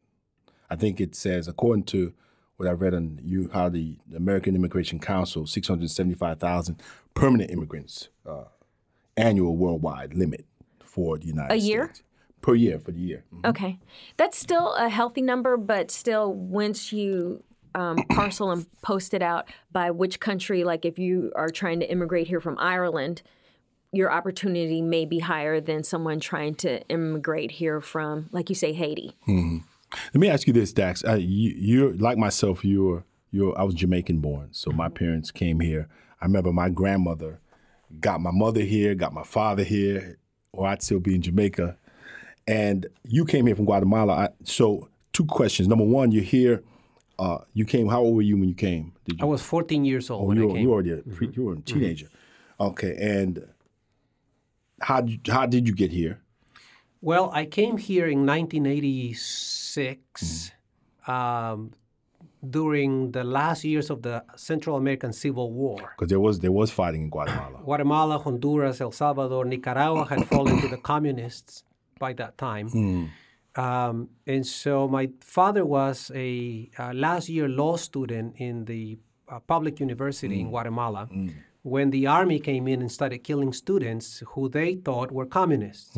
I 0.68 0.76
think 0.76 1.00
it 1.00 1.14
says, 1.14 1.49
according 1.49 1.85
to 1.85 2.12
what 2.58 2.68
I 2.68 2.73
read 2.73 2.92
on 2.92 3.18
you, 3.23 3.49
how 3.54 3.70
the 3.70 3.97
American 4.14 4.54
Immigration 4.54 4.99
Council, 4.99 5.47
675,000 5.47 6.76
permanent 7.14 7.50
immigrants, 7.50 8.11
uh, 8.28 8.44
annual 9.16 9.56
worldwide 9.56 10.12
limit 10.12 10.44
for 10.85 11.16
the 11.16 11.28
United 11.28 11.49
States. 11.49 11.64
A 11.64 11.64
States. 11.64 11.70
year? 11.70 11.92
Per 12.42 12.54
year, 12.54 12.78
for 12.78 12.92
the 12.92 13.00
year. 13.00 13.25
Okay. 13.47 13.78
That's 14.18 14.37
still 14.37 14.75
a 14.75 14.90
healthy 14.90 15.23
number, 15.23 15.56
but 15.56 15.90
still, 15.90 16.30
once 16.30 16.92
you 16.92 17.42
um, 17.75 17.98
parcel 18.10 18.50
and 18.50 18.66
post 18.82 19.14
it 19.14 19.22
out 19.22 19.48
by 19.72 19.90
which 19.90 20.20
country, 20.20 20.64
like 20.64 20.84
if 20.84 20.98
you 20.98 21.32
are 21.37 21.50
trying 21.50 21.80
to 21.80 21.90
immigrate 21.90 22.28
here 22.28 22.40
from 22.40 22.56
Ireland, 22.58 23.22
your 23.92 24.12
opportunity 24.12 24.82
may 24.82 25.04
be 25.04 25.20
higher 25.20 25.60
than 25.60 25.82
someone 25.82 26.20
trying 26.20 26.54
to 26.56 26.87
immigrate 26.88 27.52
here 27.52 27.80
from, 27.80 28.28
like 28.32 28.48
you 28.48 28.54
say, 28.54 28.72
Haiti. 28.72 29.14
Let 29.26 30.20
me 30.20 30.28
ask 30.28 30.46
you 30.46 30.52
this, 30.52 30.72
Dax. 30.72 31.02
Uh, 31.04 31.14
you, 31.14 31.54
you're 31.56 31.94
like 31.94 32.18
myself. 32.18 32.64
You're 32.64 33.04
you're. 33.30 33.58
I 33.58 33.62
was 33.62 33.75
Jamaican 33.75 34.18
born, 34.18 34.48
so 34.52 34.70
my 34.70 34.88
parents 34.90 35.30
came 35.30 35.60
here. 35.60 35.88
I 36.20 36.26
remember 36.26 36.52
my 36.52 36.68
grandmother 36.68 37.40
got 38.00 38.20
my 38.20 38.30
mother 38.30 38.60
here, 38.60 38.94
got 38.94 39.12
my 39.12 39.22
father 39.22 39.64
here, 39.64 40.18
or 40.52 40.66
I'd 40.66 40.82
still 40.82 41.00
be 41.00 41.14
in 41.14 41.22
Jamaica. 41.22 41.76
And 42.46 42.87
you 43.04 43.25
came 43.25 43.46
here 43.46 43.56
from 43.56 43.66
Guatemala. 43.66 44.12
I, 44.12 44.28
so 44.44 44.88
two 45.12 45.25
questions. 45.25 45.68
Number 45.68 45.84
one, 45.84 46.12
you're 46.12 46.22
here. 46.22 46.62
Uh, 47.18 47.38
you 47.52 47.64
came. 47.64 47.88
How 47.88 48.00
old 48.00 48.14
were 48.14 48.22
you 48.22 48.37
when 48.37 48.48
you 48.48 48.54
came? 48.54 48.92
Did 49.04 49.20
I 49.20 49.25
was 49.25 49.42
14 49.42 49.84
years 49.84 50.08
old 50.10 50.22
Oh, 50.22 50.26
when 50.26 50.37
you 50.37 50.44
I 50.44 50.46
were, 50.46 50.52
came. 50.54 50.62
you 50.62 50.68
were 50.68 50.75
already 50.75 50.92
a 50.92 50.96
pre, 50.98 51.28
you 51.32 51.42
were 51.44 51.54
a 51.54 51.60
teenager. 51.60 52.08
Okay, 52.60 52.96
and 53.00 53.48
how 54.80 55.00
did 55.00 55.26
you, 55.26 55.32
how 55.32 55.46
did 55.46 55.66
you 55.66 55.75
get 55.75 55.90
here? 55.90 56.20
Well, 57.00 57.30
I 57.32 57.44
came 57.44 57.76
here 57.78 58.06
in 58.06 58.25
1986 58.26 60.52
um, 61.06 61.72
during 62.48 63.12
the 63.12 63.25
last 63.25 63.64
years 63.64 63.90
of 63.90 64.02
the 64.02 64.22
Central 64.37 64.76
American 64.76 65.12
Civil 65.12 65.52
War. 65.52 65.94
Because 65.96 66.08
there 66.08 66.20
was 66.20 66.38
there 66.40 66.52
was 66.52 66.70
fighting 66.70 67.02
in 67.02 67.10
Guatemala. 67.10 67.60
Guatemala, 67.64 68.18
Honduras, 68.18 68.80
El 68.80 68.92
Salvador, 68.92 69.44
Nicaragua 69.44 70.04
had 70.06 70.26
fallen 70.28 70.60
to 70.60 70.68
the 70.68 70.76
communists 70.76 71.64
by 71.98 72.12
that 72.14 72.38
time. 72.38 73.10
Um, 73.58 73.96
and 74.34 74.46
so 74.46 74.86
my 74.98 75.04
father 75.20 75.64
was 75.78 76.12
a 76.14 76.70
uh, 76.78 76.92
last 77.06 77.28
year 77.28 77.48
law 77.48 77.76
student 77.76 78.28
in 78.46 78.54
the 78.72 78.84
uh, 79.28 79.40
public 79.54 79.74
university 79.86 80.36
in 80.42 80.48
Guatemala 80.54 81.02
when 81.74 81.90
the 81.90 82.06
army 82.06 82.38
came 82.50 82.64
in 82.72 82.78
and 82.80 82.90
started 82.98 83.18
killing 83.30 83.52
students 83.52 84.06
who 84.32 84.48
they 84.48 84.70
thought 84.86 85.10
were 85.18 85.26
communists. 85.26 85.96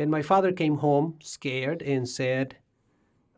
And 0.00 0.10
my 0.16 0.22
father 0.22 0.52
came 0.62 0.76
home 0.86 1.06
scared 1.36 1.80
and 1.82 2.02
said, 2.20 2.46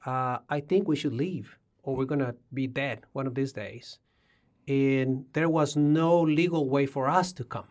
uh, 0.04 0.36
I 0.56 0.58
think 0.68 0.88
we 0.88 0.96
should 0.96 1.14
leave 1.14 1.56
or 1.84 1.90
we're 1.96 2.10
going 2.14 2.26
to 2.30 2.34
be 2.52 2.66
dead 2.66 2.98
one 3.12 3.26
of 3.30 3.34
these 3.38 3.52
days. 3.64 3.86
And 4.66 5.10
there 5.36 5.48
was 5.58 5.70
no 5.76 6.10
legal 6.20 6.64
way 6.74 6.86
for 6.86 7.04
us 7.08 7.32
to 7.34 7.44
come. 7.44 7.68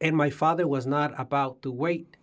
And 0.00 0.16
my 0.24 0.30
father 0.30 0.66
was 0.68 0.86
not 0.86 1.10
about 1.18 1.60
to 1.62 1.70
wait 1.72 2.16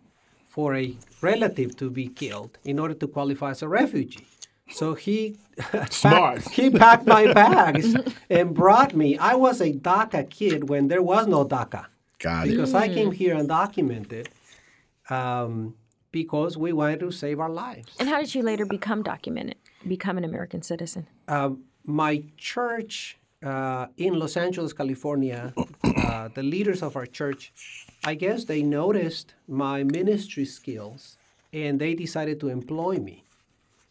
for 0.51 0.75
a 0.75 0.87
relative 1.21 1.71
to 1.77 1.89
be 1.89 2.07
killed 2.21 2.57
in 2.71 2.77
order 2.77 2.93
to 2.93 3.07
qualify 3.07 3.51
as 3.51 3.61
a 3.61 3.69
refugee. 3.69 4.25
So 4.69 4.93
he 4.95 5.37
Smart. 5.89 6.43
packed, 6.43 6.49
he 6.57 6.69
packed 6.69 7.05
my 7.07 7.31
bags 7.41 7.95
and 8.29 8.53
brought 8.53 8.91
me. 9.01 9.17
I 9.17 9.33
was 9.35 9.61
a 9.61 9.71
DACA 9.71 10.29
kid 10.29 10.69
when 10.69 10.89
there 10.89 11.01
was 11.13 11.25
no 11.27 11.45
DACA 11.45 11.85
Got 12.19 12.47
it. 12.47 12.51
because 12.51 12.73
I 12.73 12.87
came 12.89 13.11
here 13.11 13.35
undocumented 13.35 14.27
um, 15.09 15.75
because 16.11 16.57
we 16.57 16.73
wanted 16.73 16.99
to 16.99 17.11
save 17.11 17.39
our 17.39 17.49
lives. 17.49 17.95
And 17.99 18.09
how 18.09 18.19
did 18.19 18.35
you 18.35 18.43
later 18.43 18.65
become 18.65 19.03
documented, 19.03 19.55
become 19.87 20.17
an 20.17 20.25
American 20.25 20.61
citizen? 20.61 21.07
Um, 21.29 21.63
my 21.85 22.23
church 22.37 23.17
uh, 23.43 23.87
in 23.97 24.19
Los 24.19 24.35
Angeles, 24.37 24.73
California, 24.73 25.53
uh, 25.83 26.27
the 26.33 26.43
leaders 26.43 26.81
of 26.83 26.95
our 26.95 27.05
church, 27.05 27.53
I 28.03 28.15
guess 28.15 28.45
they 28.45 28.63
noticed 28.63 29.35
my 29.47 29.83
ministry 29.83 30.45
skills 30.45 31.17
and 31.53 31.79
they 31.79 31.93
decided 31.93 32.39
to 32.39 32.49
employ 32.49 32.97
me. 32.97 33.23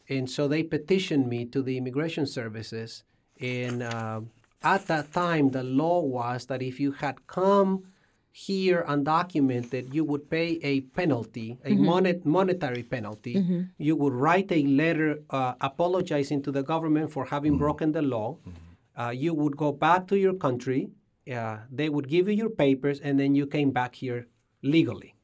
And 0.09 0.29
so 0.29 0.49
they 0.49 0.63
petitioned 0.65 1.29
me 1.29 1.45
to 1.47 1.63
the 1.63 1.77
immigration 1.79 2.27
services. 2.27 3.05
And 3.41 3.83
uh, 3.83 4.23
at 4.63 4.87
that 4.89 5.13
time, 5.13 5.51
the 5.51 5.63
law 5.63 6.01
was 6.01 6.47
that 6.47 6.63
if 6.63 6.81
you 6.81 6.93
had 6.93 7.27
come 7.29 7.85
here 8.33 8.85
undocumented, 8.89 9.95
you 9.95 10.05
would 10.05 10.29
pay 10.31 10.59
a 10.63 10.81
penalty, 10.81 11.59
a 11.65 11.75
monet- 11.75 12.23
monetary 12.25 12.83
penalty. 12.83 13.35
You 13.79 13.95
would 13.97 14.13
write 14.13 14.51
a 14.51 14.63
letter 14.65 15.21
uh, 15.31 15.55
apologizing 15.61 16.43
to 16.43 16.51
the 16.53 16.63
government 16.63 17.13
for 17.13 17.25
having 17.27 17.59
broken 17.59 17.93
the 17.93 18.03
law. 18.03 18.39
Uh, 18.99 19.11
you 19.11 19.33
would 19.35 19.57
go 19.57 19.71
back 19.73 20.07
to 20.09 20.19
your 20.19 20.35
country. 20.35 20.91
Uh, 21.31 21.59
they 21.71 21.89
would 21.89 22.09
give 22.09 22.29
you 22.29 22.35
your 22.35 22.51
papers, 22.51 22.99
and 23.01 23.19
then 23.21 23.35
you 23.35 23.47
came 23.47 23.71
back 23.71 23.95
here 23.95 24.27
legally. 24.63 25.15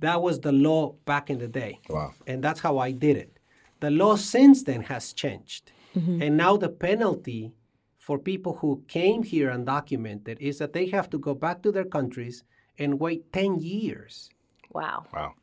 That 0.00 0.22
was 0.22 0.40
the 0.40 0.52
law 0.52 0.94
back 1.04 1.28
in 1.28 1.38
the 1.38 1.46
day. 1.48 1.80
Wow. 1.90 2.14
And 2.26 2.42
that's 2.42 2.60
how 2.60 2.78
I 2.78 2.92
did 2.92 3.16
it. 3.18 3.38
The 3.80 3.90
law 3.90 4.16
since 4.16 4.62
then 4.62 4.82
has 4.84 5.12
changed. 5.12 5.72
And 5.94 6.36
now 6.36 6.56
the 6.56 6.70
penalty 6.70 7.52
for 7.98 8.18
people 8.18 8.54
who 8.60 8.82
came 8.88 9.22
here 9.22 9.50
undocumented 9.50 10.38
is 10.40 10.56
that 10.58 10.72
they 10.72 10.86
have 10.86 11.10
to 11.10 11.18
go 11.18 11.34
back 11.34 11.62
to 11.62 11.70
their 11.72 11.84
countries 11.84 12.42
and 12.78 12.98
wait 12.98 13.30
10 13.34 13.58
years 13.58 14.30
Wow. 14.72 15.04
Wow. 15.12 15.34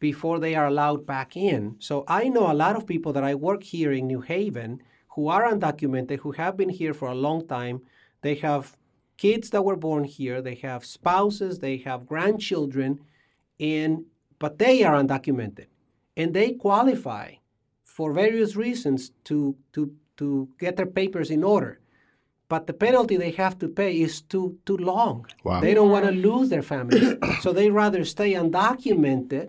before 0.00 0.40
they 0.40 0.54
are 0.56 0.66
allowed 0.66 1.06
back 1.06 1.36
in. 1.36 1.76
So 1.78 2.04
I 2.08 2.28
know 2.28 2.50
a 2.50 2.54
lot 2.64 2.74
of 2.74 2.86
people 2.86 3.12
that 3.12 3.22
I 3.22 3.34
work 3.36 3.62
here 3.62 3.92
in 3.92 4.06
New 4.08 4.22
Haven 4.22 4.82
who 5.14 5.28
are 5.28 5.44
undocumented, 5.52 6.18
who 6.20 6.32
have 6.32 6.56
been 6.56 6.70
here 6.70 6.94
for 6.94 7.08
a 7.08 7.14
long 7.14 7.46
time. 7.46 7.82
They 8.22 8.34
have 8.36 8.76
kids 9.22 9.50
that 9.50 9.64
were 9.64 9.76
born 9.76 10.02
here, 10.02 10.42
they 10.42 10.56
have 10.56 10.84
spouses, 10.84 11.60
they 11.60 11.76
have 11.88 12.10
grandchildren, 12.12 12.98
and 13.60 14.04
but 14.40 14.58
they 14.58 14.82
are 14.82 14.96
undocumented. 15.00 15.68
And 16.16 16.34
they 16.34 16.48
qualify 16.66 17.28
for 17.84 18.12
various 18.12 18.56
reasons 18.56 19.12
to 19.28 19.36
to 19.74 19.82
to 20.16 20.26
get 20.58 20.76
their 20.76 20.92
papers 21.00 21.30
in 21.30 21.44
order. 21.44 21.78
But 22.48 22.66
the 22.66 22.74
penalty 22.86 23.16
they 23.16 23.30
have 23.44 23.56
to 23.60 23.68
pay 23.68 23.92
is 24.06 24.14
too 24.32 24.58
too 24.66 24.78
long. 24.92 25.26
Wow. 25.44 25.60
They 25.60 25.74
don't 25.74 25.94
want 25.94 26.06
to 26.06 26.22
lose 26.28 26.48
their 26.48 26.66
families. 26.72 27.14
so 27.42 27.52
they 27.52 27.70
rather 27.70 28.04
stay 28.04 28.32
undocumented 28.42 29.46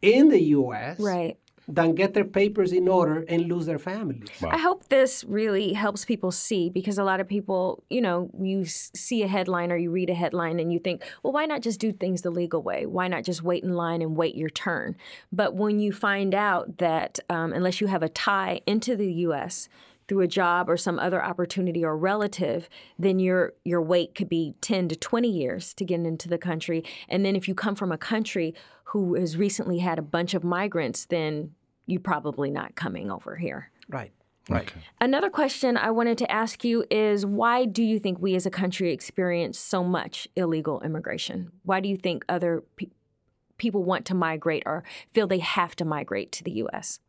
in 0.00 0.30
the 0.34 0.42
US 0.58 0.98
Right. 0.98 1.36
Than 1.66 1.94
get 1.94 2.14
their 2.14 2.24
papers 2.24 2.72
in 2.72 2.88
order 2.88 3.24
and 3.28 3.48
lose 3.48 3.66
their 3.66 3.78
families. 3.78 4.28
I 4.42 4.58
hope 4.58 4.88
this 4.88 5.24
really 5.24 5.72
helps 5.72 6.04
people 6.04 6.30
see 6.30 6.68
because 6.68 6.98
a 6.98 7.04
lot 7.04 7.20
of 7.20 7.28
people, 7.28 7.82
you 7.88 8.00
know, 8.00 8.30
you 8.38 8.64
see 8.66 9.22
a 9.22 9.28
headline 9.28 9.72
or 9.72 9.76
you 9.76 9.90
read 9.90 10.10
a 10.10 10.14
headline 10.14 10.60
and 10.60 10.72
you 10.72 10.78
think, 10.78 11.02
well, 11.22 11.32
why 11.32 11.46
not 11.46 11.62
just 11.62 11.80
do 11.80 11.92
things 11.92 12.22
the 12.22 12.30
legal 12.30 12.62
way? 12.62 12.86
Why 12.86 13.08
not 13.08 13.24
just 13.24 13.42
wait 13.42 13.64
in 13.64 13.74
line 13.74 14.02
and 14.02 14.16
wait 14.16 14.34
your 14.34 14.50
turn? 14.50 14.96
But 15.32 15.54
when 15.54 15.78
you 15.78 15.92
find 15.92 16.34
out 16.34 16.78
that 16.78 17.18
um, 17.30 17.52
unless 17.52 17.80
you 17.80 17.86
have 17.86 18.02
a 18.02 18.08
tie 18.08 18.60
into 18.66 18.96
the 18.96 19.12
U.S., 19.12 19.68
through 20.08 20.20
a 20.20 20.28
job 20.28 20.68
or 20.68 20.76
some 20.76 20.98
other 20.98 21.22
opportunity 21.22 21.84
or 21.84 21.96
relative, 21.96 22.68
then 22.98 23.18
your 23.18 23.54
your 23.64 23.82
wait 23.82 24.14
could 24.14 24.28
be 24.28 24.54
10 24.60 24.88
to 24.88 24.96
20 24.96 25.28
years 25.28 25.74
to 25.74 25.84
get 25.84 26.00
into 26.00 26.28
the 26.28 26.38
country. 26.38 26.84
And 27.08 27.24
then 27.24 27.36
if 27.36 27.48
you 27.48 27.54
come 27.54 27.74
from 27.74 27.92
a 27.92 27.98
country 27.98 28.54
who 28.84 29.14
has 29.14 29.36
recently 29.36 29.78
had 29.78 29.98
a 29.98 30.02
bunch 30.02 30.34
of 30.34 30.44
migrants, 30.44 31.06
then 31.06 31.52
you're 31.86 32.00
probably 32.00 32.50
not 32.50 32.74
coming 32.74 33.10
over 33.10 33.36
here. 33.36 33.70
Right. 33.88 34.12
Right. 34.48 34.70
Another 35.00 35.30
question 35.30 35.78
I 35.78 35.90
wanted 35.90 36.18
to 36.18 36.30
ask 36.30 36.64
you 36.64 36.84
is 36.90 37.24
why 37.24 37.64
do 37.64 37.82
you 37.82 37.98
think 37.98 38.18
we 38.18 38.34
as 38.34 38.44
a 38.44 38.50
country 38.50 38.92
experience 38.92 39.58
so 39.58 39.82
much 39.82 40.28
illegal 40.36 40.82
immigration? 40.82 41.50
Why 41.62 41.80
do 41.80 41.88
you 41.88 41.96
think 41.96 42.26
other 42.28 42.62
pe- 42.76 42.90
people 43.56 43.84
want 43.84 44.04
to 44.06 44.14
migrate 44.14 44.62
or 44.66 44.84
feel 45.14 45.26
they 45.26 45.38
have 45.38 45.74
to 45.76 45.86
migrate 45.86 46.30
to 46.32 46.44
the 46.44 46.50
U.S.? 46.52 47.00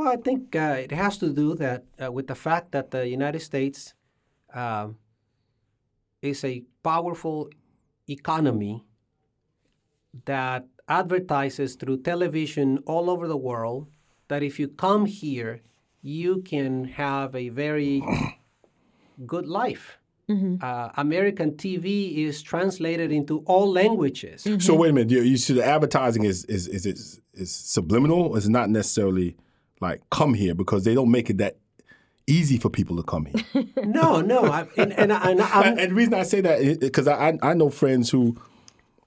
Well, 0.00 0.08
I 0.08 0.16
think 0.16 0.56
uh, 0.56 0.78
it 0.80 0.92
has 0.92 1.18
to 1.18 1.28
do 1.28 1.54
that 1.56 1.84
uh, 2.02 2.10
with 2.10 2.26
the 2.26 2.34
fact 2.34 2.72
that 2.72 2.90
the 2.90 3.06
United 3.06 3.40
States 3.40 3.92
um, 4.54 4.96
is 6.22 6.42
a 6.42 6.62
powerful 6.82 7.50
economy 8.08 8.82
that 10.24 10.64
advertises 10.88 11.74
through 11.74 11.98
television 11.98 12.78
all 12.86 13.10
over 13.10 13.28
the 13.28 13.36
world 13.36 13.88
that 14.28 14.42
if 14.42 14.58
you 14.58 14.68
come 14.68 15.04
here, 15.04 15.60
you 16.00 16.40
can 16.40 16.84
have 16.84 17.34
a 17.36 17.50
very 17.50 18.02
good 19.26 19.46
life. 19.46 19.98
Uh, 20.62 20.88
American 20.96 21.50
TV 21.56 22.24
is 22.26 22.40
translated 22.40 23.12
into 23.12 23.40
all 23.40 23.70
languages. 23.70 24.46
So 24.60 24.76
wait 24.76 24.90
a 24.90 24.92
minute. 24.94 25.10
You, 25.10 25.20
you 25.22 25.36
see, 25.36 25.52
the 25.52 25.64
advertising 25.64 26.24
is 26.24 26.46
is 26.46 26.68
is 26.68 26.86
is, 26.86 27.20
is 27.34 27.52
subliminal. 27.52 28.34
It's 28.36 28.48
not 28.48 28.70
necessarily 28.70 29.36
like 29.80 30.02
come 30.10 30.34
here 30.34 30.54
because 30.54 30.84
they 30.84 30.94
don't 30.94 31.10
make 31.10 31.30
it 31.30 31.38
that 31.38 31.56
easy 32.26 32.58
for 32.58 32.68
people 32.70 32.96
to 32.96 33.02
come 33.02 33.26
here. 33.26 33.64
No, 33.84 34.20
no, 34.20 34.44
I, 34.44 34.66
and, 34.76 34.92
and, 34.92 35.12
I- 35.12 35.30
and 35.30 35.40
and 35.80 35.90
the 35.90 35.94
reason 35.94 36.14
I 36.14 36.22
say 36.22 36.40
that 36.42 36.60
is 36.60 36.78
because 36.78 37.08
I, 37.08 37.38
I 37.42 37.54
know 37.54 37.70
friends 37.70 38.10
who 38.10 38.36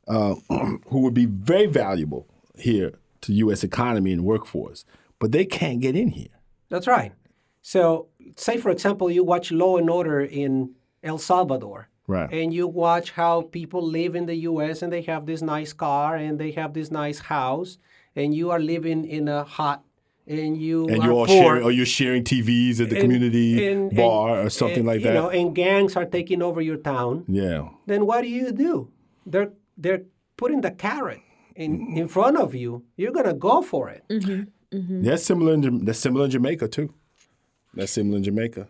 uh, 0.08 0.36
who 0.90 1.00
would 1.00 1.14
be 1.14 1.26
very 1.26 1.68
valuable 1.68 2.28
here 2.58 2.94
to 3.22 3.34
U.S. 3.34 3.64
economy 3.64 4.12
and 4.12 4.24
workforce, 4.26 4.84
but 5.20 5.32
they 5.32 5.46
can't 5.46 5.80
get 5.80 5.96
in 5.96 6.10
here. 6.10 6.28
That's 6.70 6.88
right. 6.88 7.14
So, 7.62 8.08
say 8.36 8.58
for 8.58 8.70
example, 8.72 9.10
you 9.10 9.24
watch 9.24 9.52
Law 9.52 9.78
and 9.78 9.90
Order 9.90 10.20
in 10.22 10.74
El 11.04 11.18
Salvador, 11.18 11.88
Right. 12.08 12.30
and 12.34 12.54
you 12.54 12.68
watch 12.68 13.12
how 13.12 13.44
people 13.44 13.82
live 13.82 14.14
in 14.16 14.26
the 14.26 14.36
U.S. 14.52 14.82
and 14.82 14.92
they 14.92 15.04
have 15.04 15.26
this 15.26 15.42
nice 15.42 15.72
car 15.72 16.18
and 16.18 16.38
they 16.38 16.52
have 16.52 16.74
this 16.74 16.92
nice 16.92 17.20
house, 17.20 17.78
and 18.16 18.36
you 18.36 18.52
are 18.52 18.60
living 18.60 19.06
in 19.06 19.30
a 19.30 19.46
hut, 19.46 19.82
and 20.28 20.58
you 20.62 20.88
and 20.88 21.00
are 21.00 21.04
you're 21.06 21.14
all 21.14 21.26
poor, 21.26 21.44
sharing, 21.44 21.64
or 21.64 21.72
you're 21.72 21.86
sharing 21.86 22.24
TVs 22.24 22.80
at 22.80 22.90
the 22.90 22.96
and- 22.96 23.04
community 23.04 23.68
and- 23.68 23.94
bar 23.96 24.38
and- 24.40 24.48
or 24.48 24.50
something 24.50 24.78
and, 24.80 24.88
like 24.88 25.00
you 25.02 25.08
that. 25.08 25.14
know, 25.14 25.30
and 25.30 25.54
gangs 25.56 25.96
are 25.96 26.06
taking 26.06 26.42
over 26.42 26.62
your 26.62 26.78
town. 26.78 27.26
yeah. 27.28 27.68
Then 27.88 28.06
what 28.06 28.22
do 28.22 28.28
you 28.30 28.52
do? 28.52 28.90
They're 29.26 29.52
they're 29.78 30.04
putting 30.38 30.62
the 30.62 30.72
carrot 30.72 31.20
in 31.56 31.98
in 31.98 32.08
front 32.08 32.38
of 32.38 32.54
you. 32.56 32.84
You're 32.98 33.12
gonna 33.12 33.34
go 33.34 33.62
for 33.62 33.90
it. 33.90 34.04
Mm-hmm. 34.10 34.44
Mm-hmm. 34.78 35.04
That's 35.04 35.24
similar. 35.24 35.54
In, 35.54 35.86
that's 35.86 36.00
similar 36.00 36.26
in 36.26 36.32
Jamaica 36.32 36.68
too. 36.68 36.94
That's 37.76 37.92
similar 37.92 38.18
in 38.18 38.24
Jamaica. 38.24 38.68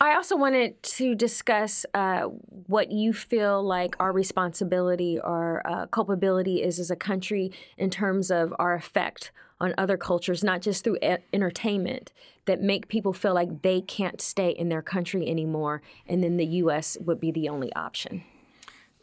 I 0.00 0.14
also 0.14 0.36
wanted 0.36 0.80
to 0.82 1.16
discuss 1.16 1.84
uh, 1.92 2.22
what 2.66 2.92
you 2.92 3.12
feel 3.12 3.62
like 3.62 3.96
our 3.98 4.12
responsibility 4.12 5.18
or 5.18 5.60
uh, 5.66 5.86
culpability 5.86 6.62
is 6.62 6.78
as 6.78 6.90
a 6.90 6.96
country 6.96 7.50
in 7.76 7.90
terms 7.90 8.30
of 8.30 8.54
our 8.60 8.74
effect 8.74 9.32
on 9.60 9.74
other 9.76 9.96
cultures, 9.96 10.44
not 10.44 10.62
just 10.62 10.84
through 10.84 10.98
e- 11.02 11.16
entertainment, 11.32 12.12
that 12.44 12.62
make 12.62 12.86
people 12.86 13.12
feel 13.12 13.34
like 13.34 13.62
they 13.62 13.80
can't 13.80 14.20
stay 14.20 14.50
in 14.50 14.68
their 14.68 14.82
country 14.82 15.28
anymore, 15.28 15.82
and 16.06 16.22
then 16.22 16.36
the 16.36 16.46
U.S. 16.46 16.96
would 17.00 17.18
be 17.18 17.32
the 17.32 17.48
only 17.48 17.72
option. 17.74 18.22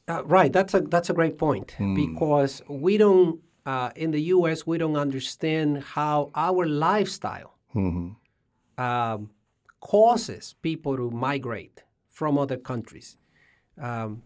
Uh, 0.08 0.24
right. 0.24 0.54
That's 0.54 0.74
a 0.74 0.82
that's 0.82 1.10
a 1.10 1.14
great 1.14 1.38
point 1.38 1.76
because 1.78 2.62
we 2.70 2.98
don't 2.98 3.42
uh, 3.66 3.90
in 3.96 4.12
the 4.12 4.22
U.S. 4.22 4.66
we 4.66 4.78
don't 4.78 4.96
understand 4.96 5.84
how 5.84 6.32
our 6.36 6.66
lifestyle 6.68 7.58
um, 8.78 9.30
causes 9.86 10.56
people 10.64 10.98
to 10.98 11.12
migrate 11.12 11.84
from 12.08 12.40
other 12.40 12.58
countries. 12.58 13.18
Um, 13.80 14.24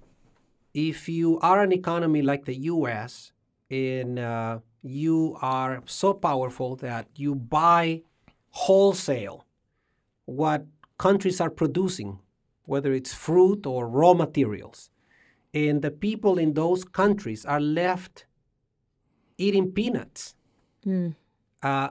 if 0.73 1.09
you 1.09 1.37
are 1.41 1.61
an 1.61 1.73
economy 1.73 2.21
like 2.21 2.45
the 2.45 2.55
U.S. 2.73 3.33
and 3.69 4.17
uh, 4.19 4.59
you 4.81 5.37
are 5.41 5.83
so 5.85 6.13
powerful 6.13 6.77
that 6.77 7.07
you 7.17 7.35
buy 7.35 8.03
wholesale 8.51 9.45
what 10.23 10.65
countries 10.97 11.41
are 11.41 11.49
producing, 11.49 12.19
whether 12.63 12.93
it's 12.93 13.13
fruit 13.13 13.65
or 13.65 13.89
raw 13.89 14.13
materials, 14.13 14.89
and 15.53 15.81
the 15.81 15.91
people 15.91 16.37
in 16.37 16.53
those 16.53 16.85
countries 16.85 17.43
are 17.43 17.59
left 17.59 18.25
eating 19.37 19.71
peanuts. 19.71 20.35
Uh, 21.61 21.89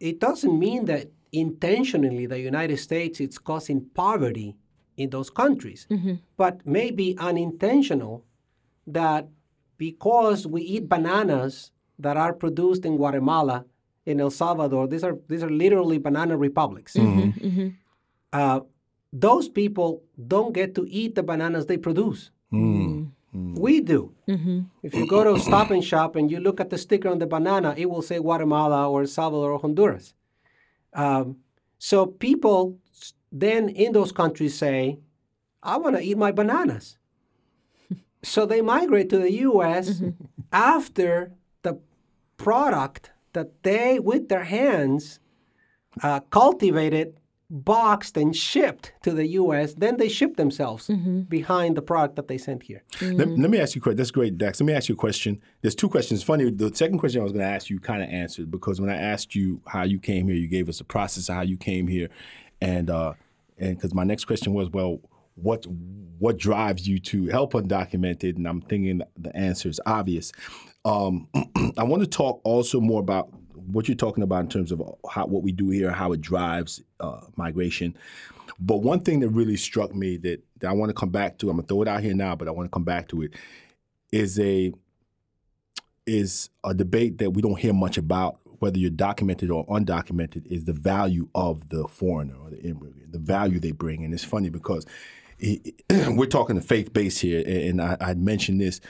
it 0.00 0.18
doesn't 0.18 0.58
mean 0.58 0.86
that 0.86 1.10
intentionally 1.32 2.26
the 2.26 2.38
United 2.38 2.78
States 2.78 3.20
is 3.20 3.38
causing 3.38 3.86
poverty 3.94 4.56
in 4.96 5.10
those 5.10 5.30
countries, 5.30 5.86
mm-hmm. 5.90 6.14
but 6.36 6.66
maybe 6.66 7.16
unintentional 7.18 8.24
that 8.86 9.28
because 9.78 10.46
we 10.46 10.62
eat 10.62 10.88
bananas 10.88 11.72
that 11.98 12.16
are 12.16 12.32
produced 12.32 12.84
in 12.84 12.96
Guatemala, 12.96 13.64
in 14.04 14.20
El 14.20 14.30
Salvador, 14.30 14.86
these 14.88 15.04
are 15.04 15.16
these 15.28 15.42
are 15.42 15.50
literally 15.50 15.98
banana 15.98 16.36
republics. 16.36 16.94
Mm-hmm. 16.94 17.46
Mm-hmm. 17.46 17.68
Uh, 18.32 18.60
those 19.12 19.48
people 19.48 20.02
don't 20.26 20.52
get 20.52 20.74
to 20.74 20.86
eat 20.88 21.14
the 21.14 21.22
bananas 21.22 21.66
they 21.66 21.76
produce. 21.76 22.30
We 23.32 23.80
do. 23.80 24.14
If 24.82 24.94
you 24.94 25.06
go 25.06 25.24
to 25.24 25.34
a 25.34 25.40
Stop 25.48 25.70
and 25.70 25.84
Shop 25.84 26.16
and 26.16 26.30
you 26.30 26.40
look 26.40 26.60
at 26.60 26.70
the 26.70 26.78
sticker 26.78 27.08
on 27.08 27.18
the 27.18 27.26
banana, 27.26 27.74
it 27.76 27.88
will 27.88 28.02
say 28.02 28.18
Guatemala 28.18 28.90
or 28.90 29.02
El 29.02 29.06
Salvador 29.06 29.52
or 29.52 29.58
Honduras. 29.58 30.14
Um, 30.92 31.38
so 31.78 32.06
people 32.06 32.78
then 33.30 33.68
in 33.68 33.92
those 33.92 34.12
countries 34.12 34.56
say, 34.56 34.98
I 35.62 35.76
want 35.78 35.96
to 35.96 36.02
eat 36.02 36.18
my 36.18 36.32
bananas. 36.32 36.98
so 38.22 38.44
they 38.46 38.60
migrate 38.60 39.08
to 39.10 39.18
the 39.18 39.32
US 39.32 40.02
after 40.52 41.32
the 41.62 41.78
product 42.36 43.10
that 43.32 43.62
they, 43.62 43.98
with 43.98 44.28
their 44.28 44.44
hands, 44.44 45.20
uh, 46.02 46.20
cultivated, 46.20 47.18
boxed, 47.52 48.16
and 48.16 48.34
shipped 48.34 48.92
to 49.02 49.12
the 49.12 49.26
US, 49.28 49.74
then 49.74 49.98
they 49.98 50.08
ship 50.08 50.36
themselves 50.36 50.90
behind 51.28 51.76
the 51.76 51.82
product 51.82 52.16
that 52.16 52.26
they 52.26 52.38
sent 52.38 52.62
here. 52.62 52.82
Let, 53.02 53.28
let 53.28 53.50
me 53.50 53.60
ask 53.60 53.74
you 53.74 53.80
a 53.80 53.82
question. 53.82 53.96
That's 53.98 54.10
great, 54.10 54.38
Dax. 54.38 54.58
Let 54.58 54.66
me 54.66 54.72
ask 54.72 54.88
you 54.88 54.94
a 54.94 54.98
question. 54.98 55.40
There's 55.60 55.74
two 55.74 55.90
questions. 55.90 56.22
Funny, 56.22 56.50
the 56.50 56.74
second 56.74 56.98
question 56.98 57.20
I 57.20 57.24
was 57.24 57.32
going 57.32 57.44
to 57.44 57.52
ask 57.52 57.68
you 57.68 57.78
kind 57.78 58.02
of 58.02 58.08
answered 58.08 58.50
because 58.50 58.80
when 58.80 58.88
I 58.88 58.96
asked 58.96 59.34
you 59.34 59.60
how 59.66 59.82
you 59.82 59.98
came 59.98 60.28
here, 60.28 60.36
you 60.36 60.48
gave 60.48 60.68
us 60.68 60.80
a 60.80 60.84
process 60.84 61.28
of 61.28 61.34
how 61.34 61.42
you 61.42 61.58
came 61.58 61.86
here, 61.88 62.08
and 62.62 62.88
uh, 62.88 63.12
and 63.58 63.76
because 63.76 63.92
my 63.92 64.04
next 64.04 64.24
question 64.24 64.54
was, 64.54 64.70
well, 64.70 65.00
what 65.34 65.66
what 66.18 66.38
drives 66.38 66.88
you 66.88 66.98
to 67.00 67.26
help 67.26 67.52
undocumented? 67.52 68.36
And 68.36 68.46
I'm 68.46 68.62
thinking 68.62 69.02
the 69.16 69.36
answer 69.36 69.68
is 69.68 69.80
obvious. 69.84 70.32
Um, 70.84 71.28
I 71.76 71.84
want 71.84 72.02
to 72.02 72.08
talk 72.08 72.40
also 72.44 72.80
more 72.80 73.00
about 73.00 73.30
what 73.66 73.88
you're 73.88 73.96
talking 73.96 74.22
about 74.22 74.40
in 74.40 74.48
terms 74.48 74.72
of 74.72 74.82
how 75.10 75.26
what 75.26 75.42
we 75.42 75.52
do 75.52 75.70
here, 75.70 75.90
how 75.90 76.12
it 76.12 76.20
drives 76.20 76.82
uh, 77.00 77.20
migration. 77.36 77.96
But 78.58 78.78
one 78.78 79.00
thing 79.00 79.20
that 79.20 79.28
really 79.30 79.56
struck 79.56 79.94
me 79.94 80.16
that, 80.18 80.42
that 80.60 80.68
I 80.68 80.72
want 80.72 80.90
to 80.90 80.94
come 80.94 81.10
back 81.10 81.38
to, 81.38 81.50
I'm 81.50 81.56
gonna 81.56 81.66
throw 81.66 81.82
it 81.82 81.88
out 81.88 82.02
here 82.02 82.14
now, 82.14 82.36
but 82.36 82.48
I 82.48 82.50
want 82.50 82.66
to 82.66 82.74
come 82.74 82.84
back 82.84 83.08
to 83.08 83.22
it, 83.22 83.32
is 84.12 84.38
a 84.38 84.72
is 86.06 86.50
a 86.64 86.74
debate 86.74 87.18
that 87.18 87.30
we 87.30 87.42
don't 87.42 87.58
hear 87.58 87.72
much 87.72 87.96
about, 87.96 88.40
whether 88.58 88.78
you're 88.78 88.90
documented 88.90 89.50
or 89.50 89.66
undocumented, 89.66 90.46
is 90.46 90.64
the 90.64 90.72
value 90.72 91.28
of 91.34 91.68
the 91.68 91.86
foreigner 91.88 92.34
or 92.34 92.50
the 92.50 92.60
immigrant, 92.62 93.12
the 93.12 93.18
value 93.18 93.60
they 93.60 93.70
bring. 93.70 94.04
And 94.04 94.12
it's 94.12 94.24
funny 94.24 94.50
because 94.50 94.84
we're 95.90 96.26
talking 96.26 96.56
the 96.56 96.62
faith 96.62 96.92
base 96.92 97.20
here, 97.20 97.42
and 97.46 97.80
I, 97.80 97.96
I 98.00 98.14
mentioned 98.14 98.60
this 98.60 98.80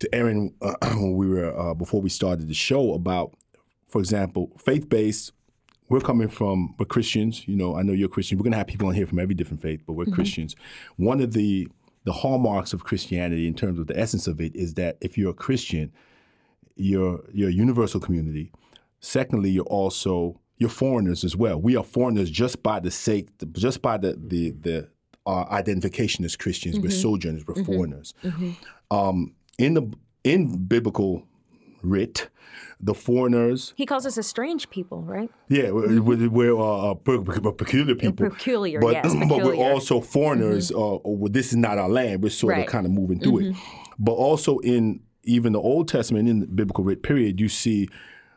to 0.00 0.14
Erin 0.14 0.54
uh, 0.60 0.74
when 0.94 1.16
we 1.16 1.28
were 1.28 1.58
uh, 1.58 1.74
before 1.74 2.00
we 2.00 2.08
started 2.08 2.48
the 2.48 2.54
show 2.54 2.94
about, 2.94 3.34
for 3.88 4.00
example, 4.00 4.52
faith 4.58 4.88
based. 4.88 5.32
We're 5.88 6.00
coming 6.00 6.28
from 6.28 6.74
we're 6.78 6.86
Christians. 6.86 7.48
You 7.48 7.56
know, 7.56 7.74
I 7.74 7.82
know 7.82 7.92
you're 7.94 8.08
Christian. 8.08 8.38
We're 8.38 8.44
gonna 8.44 8.56
have 8.56 8.66
people 8.66 8.88
on 8.88 8.94
here 8.94 9.06
from 9.06 9.18
every 9.18 9.34
different 9.34 9.62
faith, 9.62 9.82
but 9.86 9.94
we're 9.94 10.04
mm-hmm. 10.04 10.14
Christians. 10.14 10.54
One 10.96 11.20
of 11.20 11.32
the 11.32 11.68
the 12.04 12.12
hallmarks 12.12 12.72
of 12.72 12.84
Christianity, 12.84 13.46
in 13.46 13.54
terms 13.54 13.78
of 13.78 13.86
the 13.86 13.98
essence 13.98 14.26
of 14.26 14.40
it, 14.40 14.54
is 14.54 14.74
that 14.74 14.96
if 15.00 15.18
you're 15.18 15.30
a 15.30 15.34
Christian, 15.34 15.92
you're 16.76 17.24
you're 17.32 17.48
a 17.48 17.52
universal 17.52 18.00
community. 18.00 18.52
Secondly, 19.00 19.50
you're 19.50 19.64
also 19.64 20.40
you're 20.58 20.68
foreigners 20.68 21.24
as 21.24 21.36
well. 21.36 21.60
We 21.60 21.76
are 21.76 21.84
foreigners 21.84 22.30
just 22.30 22.62
by 22.62 22.80
the 22.80 22.90
sake, 22.90 23.28
just 23.52 23.80
by 23.80 23.96
the 23.96 24.18
the 24.18 24.50
the 24.50 24.88
our 25.24 25.50
identification 25.50 26.24
as 26.24 26.36
Christians. 26.36 26.76
We're 26.76 26.88
mm-hmm. 26.88 27.00
sojourners. 27.00 27.46
We're 27.46 27.54
mm-hmm. 27.54 27.72
foreigners. 27.72 28.14
Um, 28.90 29.34
in 29.58 29.74
the 29.74 29.92
in 30.24 30.64
biblical 30.64 31.27
writ, 31.82 32.28
the 32.80 32.94
foreigners, 32.94 33.72
He 33.76 33.86
calls 33.86 34.06
us 34.06 34.16
a 34.16 34.22
strange 34.22 34.70
people, 34.70 35.02
right? 35.02 35.30
yeah, 35.48 35.70
we're, 35.70 36.28
we're, 36.28 36.60
uh, 36.60 36.94
pe- 36.94 37.18
peculiar 37.52 37.94
people. 37.94 38.30
peculiar, 38.30 38.80
but, 38.80 38.92
yes, 38.94 39.14
but 39.28 39.42
we're 39.44 39.54
also 39.56 40.00
foreigners. 40.00 40.70
Uh, 40.70 40.98
well, 41.04 41.30
this 41.30 41.48
is 41.48 41.56
not 41.56 41.78
our 41.78 41.88
land. 41.88 42.22
We're 42.22 42.30
sort 42.30 42.52
Right. 42.54 42.66
of 42.66 42.70
kind 42.72 42.86
of 42.86 42.92
moving 42.92 43.20
through 43.20 43.38
it. 43.50 43.56
But 43.98 44.12
also 44.12 44.58
in 44.58 45.00
even 45.24 45.52
the 45.52 45.60
Old 45.60 45.88
Testament, 45.88 46.28
in 46.28 46.40
the 46.40 46.46
biblical 46.46 46.84
writ 46.84 47.02
period, 47.02 47.38
you 47.40 47.48
see 47.48 47.88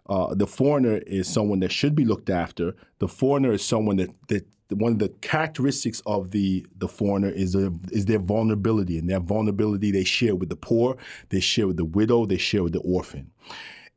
uh, 0.09 0.33
the 0.35 0.47
foreigner 0.47 0.97
is 1.07 1.27
someone 1.27 1.59
that 1.61 1.71
should 1.71 1.95
be 1.95 2.03
looked 2.03 2.29
after. 2.29 2.75
The 2.99 3.07
foreigner 3.07 3.53
is 3.53 3.63
someone 3.63 3.95
that, 3.97 4.09
that 4.27 4.45
one 4.75 4.93
of 4.93 4.99
the 4.99 5.09
characteristics 5.21 6.01
of 6.05 6.31
the 6.31 6.65
the 6.77 6.87
foreigner 6.87 7.29
is 7.29 7.53
their, 7.53 7.71
is 7.91 8.05
their 8.05 8.19
vulnerability, 8.19 8.97
and 8.97 9.09
that 9.09 9.21
vulnerability 9.21 9.91
they 9.91 10.03
share 10.03 10.35
with 10.35 10.49
the 10.49 10.55
poor, 10.55 10.97
they 11.29 11.39
share 11.39 11.67
with 11.67 11.77
the 11.77 11.85
widow, 11.85 12.25
they 12.25 12.37
share 12.37 12.63
with 12.63 12.73
the 12.73 12.79
orphan. 12.79 13.31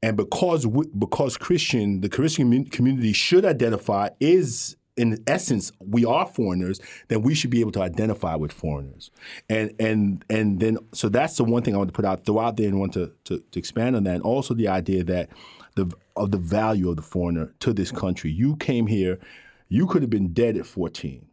And 0.02 0.16
because 0.16 0.66
because 0.66 1.36
Christian, 1.36 2.00
the 2.00 2.08
Christian 2.08 2.64
community 2.66 3.12
should 3.12 3.44
identify 3.44 4.10
is 4.20 4.76
in 4.96 5.22
essence 5.26 5.72
we 5.80 6.04
are 6.04 6.26
foreigners, 6.26 6.80
then 7.08 7.22
we 7.22 7.34
should 7.34 7.50
be 7.50 7.60
able 7.60 7.72
to 7.72 7.82
identify 7.82 8.34
with 8.34 8.52
foreigners. 8.52 9.10
And 9.48 9.72
and 9.80 10.24
and 10.28 10.60
then 10.60 10.78
so 10.92 11.08
that's 11.08 11.36
the 11.36 11.44
one 11.44 11.62
thing 11.62 11.74
I 11.74 11.78
want 11.78 11.88
to 11.88 11.94
put 11.94 12.04
out 12.04 12.24
throw 12.24 12.38
out 12.38 12.56
there 12.56 12.68
and 12.68 12.78
want 12.78 12.92
to, 12.94 13.12
to, 13.24 13.38
to 13.38 13.58
expand 13.58 13.96
on 13.96 14.04
that. 14.04 14.16
And 14.16 14.22
also 14.22 14.54
the 14.54 14.68
idea 14.68 15.04
that 15.04 15.30
the 15.74 15.90
of 16.16 16.30
the 16.30 16.38
value 16.38 16.90
of 16.90 16.96
the 16.96 17.02
foreigner 17.02 17.54
to 17.60 17.72
this 17.72 17.90
country. 17.90 18.30
You 18.30 18.56
came 18.56 18.86
here. 18.86 19.18
You 19.68 19.86
could 19.86 20.02
have 20.02 20.10
been 20.10 20.32
dead 20.32 20.56
at 20.56 20.66
14. 20.66 21.26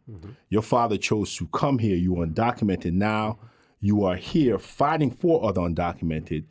Your 0.48 0.62
father 0.62 0.96
chose 0.96 1.36
to 1.36 1.46
come 1.48 1.78
here. 1.78 1.96
You 1.96 2.20
are 2.20 2.26
undocumented 2.26 2.92
now. 2.92 3.38
You 3.80 4.04
are 4.04 4.16
here 4.16 4.58
fighting 4.58 5.10
for 5.10 5.44
other 5.44 5.60
undocumented 5.60 6.44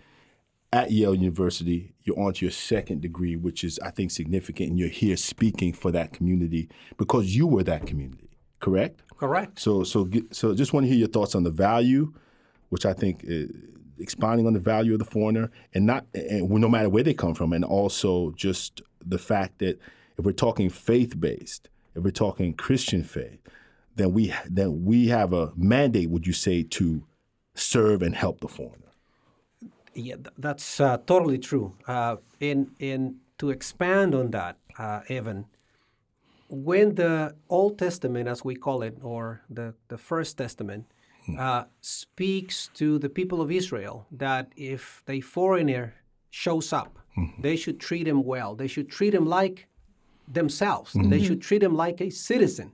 at 0.73 0.91
Yale 0.91 1.15
University. 1.15 1.93
You're 2.03 2.19
on 2.19 2.33
to 2.33 2.45
your 2.45 2.51
second 2.51 3.01
degree, 3.01 3.35
which 3.35 3.63
is, 3.63 3.79
I 3.79 3.91
think, 3.91 4.11
significant. 4.11 4.71
And 4.71 4.79
you're 4.79 4.89
here 4.89 5.17
speaking 5.17 5.73
for 5.73 5.91
that 5.91 6.13
community 6.13 6.69
because 6.97 7.35
you 7.35 7.47
were 7.47 7.63
that 7.63 7.85
community, 7.85 8.29
correct? 8.59 9.03
Correct. 9.17 9.59
So, 9.59 9.83
so, 9.83 10.09
so 10.31 10.55
just 10.55 10.73
want 10.73 10.85
to 10.85 10.89
hear 10.89 10.97
your 10.97 11.07
thoughts 11.07 11.35
on 11.35 11.43
the 11.43 11.51
value, 11.51 12.13
which 12.69 12.85
I 12.85 12.93
think 12.93 13.23
uh, 13.29 13.51
expounding 13.99 14.47
on 14.47 14.53
the 14.53 14.59
value 14.59 14.93
of 14.93 14.99
the 14.99 15.05
foreigner, 15.05 15.51
and 15.73 15.85
not, 15.85 16.05
and 16.13 16.49
no 16.49 16.69
matter 16.69 16.89
where 16.89 17.03
they 17.03 17.13
come 17.13 17.35
from, 17.35 17.53
and 17.53 17.63
also 17.63 18.31
just 18.31 18.81
the 19.05 19.19
fact 19.19 19.59
that 19.59 19.79
if 20.17 20.25
we're 20.25 20.31
talking 20.31 20.69
faith 20.69 21.19
based, 21.19 21.69
if 21.95 22.03
we're 22.03 22.11
talking 22.11 22.53
Christian 22.53 23.03
faith, 23.03 23.39
then 23.95 24.13
we 24.13 24.33
then 24.49 24.85
we 24.85 25.07
have 25.07 25.33
a 25.33 25.51
mandate. 25.55 26.09
Would 26.09 26.25
you 26.27 26.33
say 26.33 26.63
to 26.63 27.03
serve 27.53 28.01
and 28.01 28.15
help 28.15 28.39
the 28.39 28.47
foreigner? 28.47 28.91
Yeah, 29.93 30.15
th- 30.15 30.35
that's 30.37 30.79
uh, 30.79 30.97
totally 31.05 31.37
true. 31.37 31.75
Uh, 31.87 32.17
in 32.39 32.71
in 32.79 33.17
to 33.37 33.49
expand 33.49 34.15
on 34.15 34.31
that, 34.31 34.57
uh, 34.77 35.01
Evan, 35.09 35.45
when 36.47 36.95
the 36.95 37.35
Old 37.49 37.77
Testament, 37.77 38.27
as 38.27 38.45
we 38.45 38.55
call 38.55 38.81
it, 38.83 38.97
or 39.01 39.41
the 39.49 39.73
the 39.89 39.97
First 39.97 40.37
Testament, 40.37 40.85
uh, 41.37 41.65
speaks 41.81 42.69
to 42.75 42.97
the 42.99 43.09
people 43.09 43.41
of 43.41 43.51
Israel 43.51 44.07
that 44.11 44.51
if 44.55 45.03
a 45.07 45.21
foreigner 45.21 45.95
shows 46.29 46.71
up, 46.71 46.97
they 47.39 47.57
should 47.57 47.79
treat 47.79 48.07
him 48.07 48.23
well. 48.23 48.55
They 48.55 48.67
should 48.67 48.89
treat 48.89 49.13
him 49.13 49.25
like 49.25 49.67
themselves. 50.33 50.91
They 50.93 51.23
should 51.23 51.41
treat 51.41 51.63
him 51.63 51.75
like 51.75 52.01
a 52.01 52.09
citizen. 52.09 52.73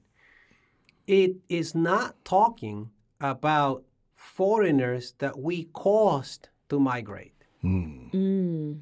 It 1.06 1.38
is 1.50 1.74
not 1.74 2.16
talking 2.26 2.90
about 3.20 3.84
foreigners 4.14 5.14
that 5.20 5.40
we 5.40 5.66
caused 5.74 6.50
to 6.70 6.80
migrate. 6.80 7.34
Mm. 7.64 8.82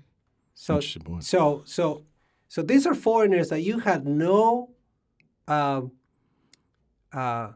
So, 0.53 0.75
Interesting 0.75 1.03
point. 1.03 1.23
so, 1.23 1.63
so, 1.65 2.03
so 2.47 2.61
these 2.61 2.85
are 2.87 2.95
foreigners 2.95 3.49
that 3.49 3.61
you 3.61 3.79
had 3.79 4.07
no, 4.07 4.71
um, 5.47 5.91
uh, 7.13 7.49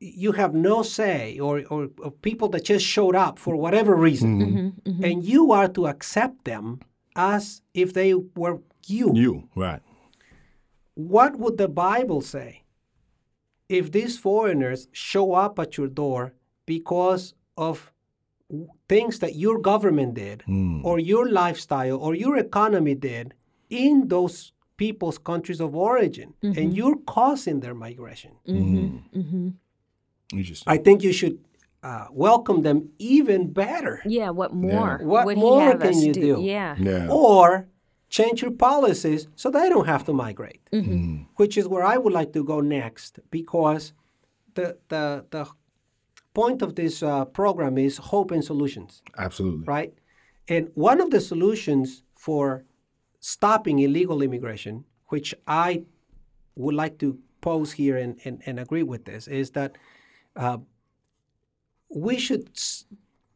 you 0.00 0.32
have 0.32 0.54
no 0.54 0.82
say, 0.82 1.38
or, 1.38 1.62
or, 1.70 1.88
or 1.98 2.10
people 2.10 2.48
that 2.50 2.64
just 2.64 2.84
showed 2.84 3.16
up 3.16 3.38
for 3.38 3.56
whatever 3.56 3.94
reason, 3.94 4.40
mm-hmm. 4.40 4.90
Mm-hmm. 4.90 5.04
and 5.04 5.24
you 5.24 5.52
are 5.52 5.68
to 5.68 5.86
accept 5.86 6.44
them 6.44 6.80
as 7.16 7.62
if 7.74 7.92
they 7.92 8.14
were 8.14 8.60
you. 8.90 9.12
You 9.14 9.48
right. 9.54 9.82
What 10.94 11.38
would 11.38 11.58
the 11.58 11.68
Bible 11.68 12.20
say 12.20 12.64
if 13.68 13.92
these 13.92 14.18
foreigners 14.18 14.88
show 14.92 15.34
up 15.34 15.58
at 15.58 15.76
your 15.76 15.88
door 15.88 16.34
because 16.66 17.34
of 17.56 17.92
things 18.88 19.18
that 19.18 19.34
your 19.36 19.58
government 19.58 20.14
did 20.14 20.42
hmm. 20.42 20.84
or 20.84 20.98
your 20.98 21.28
lifestyle 21.28 21.96
or 21.98 22.14
your 22.14 22.36
economy 22.38 22.94
did 22.94 23.34
in 23.68 24.08
those 24.08 24.52
people's 24.76 25.18
countries 25.18 25.60
of 25.60 25.74
origin 25.74 26.34
and 26.42 26.54
mm-hmm. 26.54 26.72
you're 26.72 26.96
causing 27.06 27.60
their 27.60 27.74
migration? 27.74 28.32
Mm-hmm. 28.46 28.86
Hmm. 28.86 29.18
Mm-hmm. 29.18 29.48
Interesting. 30.38 30.72
I 30.72 30.78
think 30.78 31.02
you 31.02 31.12
should 31.12 31.38
uh, 31.82 32.06
welcome 32.10 32.62
them 32.62 32.90
even 32.98 33.52
better. 33.52 34.02
Yeah, 34.04 34.30
what 34.30 34.52
more? 34.52 34.98
What 35.02 35.26
would 35.26 35.38
more 35.38 35.72
he 35.72 35.78
can 35.78 35.98
you 36.00 36.12
do? 36.12 36.36
do? 36.36 36.42
Yeah. 36.42 36.74
yeah. 36.78 37.08
or 37.10 37.68
change 38.08 38.42
your 38.42 38.50
policies 38.50 39.28
so 39.36 39.50
they 39.50 39.68
don't 39.68 39.86
have 39.86 40.04
to 40.04 40.12
migrate, 40.12 40.60
which 41.36 41.56
is 41.58 41.68
where 41.68 41.84
I 41.84 41.96
would 41.98 42.12
like 42.12 42.32
to 42.32 42.42
go 42.44 42.60
next 42.60 43.18
because 43.30 43.92
the 44.54 44.78
the 44.88 45.24
the 45.30 45.46
point 46.34 46.62
of 46.62 46.74
this 46.74 47.02
uh, 47.02 47.24
program 47.24 47.76
is 47.78 47.98
hope 47.98 48.30
and 48.30 48.44
solutions, 48.44 49.02
Absolutely. 49.16 49.64
right? 49.66 49.92
And 50.48 50.70
one 50.74 51.00
of 51.00 51.10
the 51.10 51.20
solutions 51.20 52.02
for 52.14 52.64
stopping 53.20 53.78
illegal 53.80 54.22
immigration, 54.22 54.84
which 55.08 55.34
I 55.46 55.82
would 56.54 56.74
like 56.74 56.98
to 56.98 57.18
pose 57.40 57.72
here 57.72 57.96
and, 57.96 58.18
and, 58.24 58.42
and 58.46 58.58
agree 58.60 58.82
with 58.84 59.04
this, 59.04 59.26
is 59.28 59.50
that 59.52 59.76
uh, 60.36 60.58
we 61.88 62.18
should 62.18 62.50
s- 62.54 62.84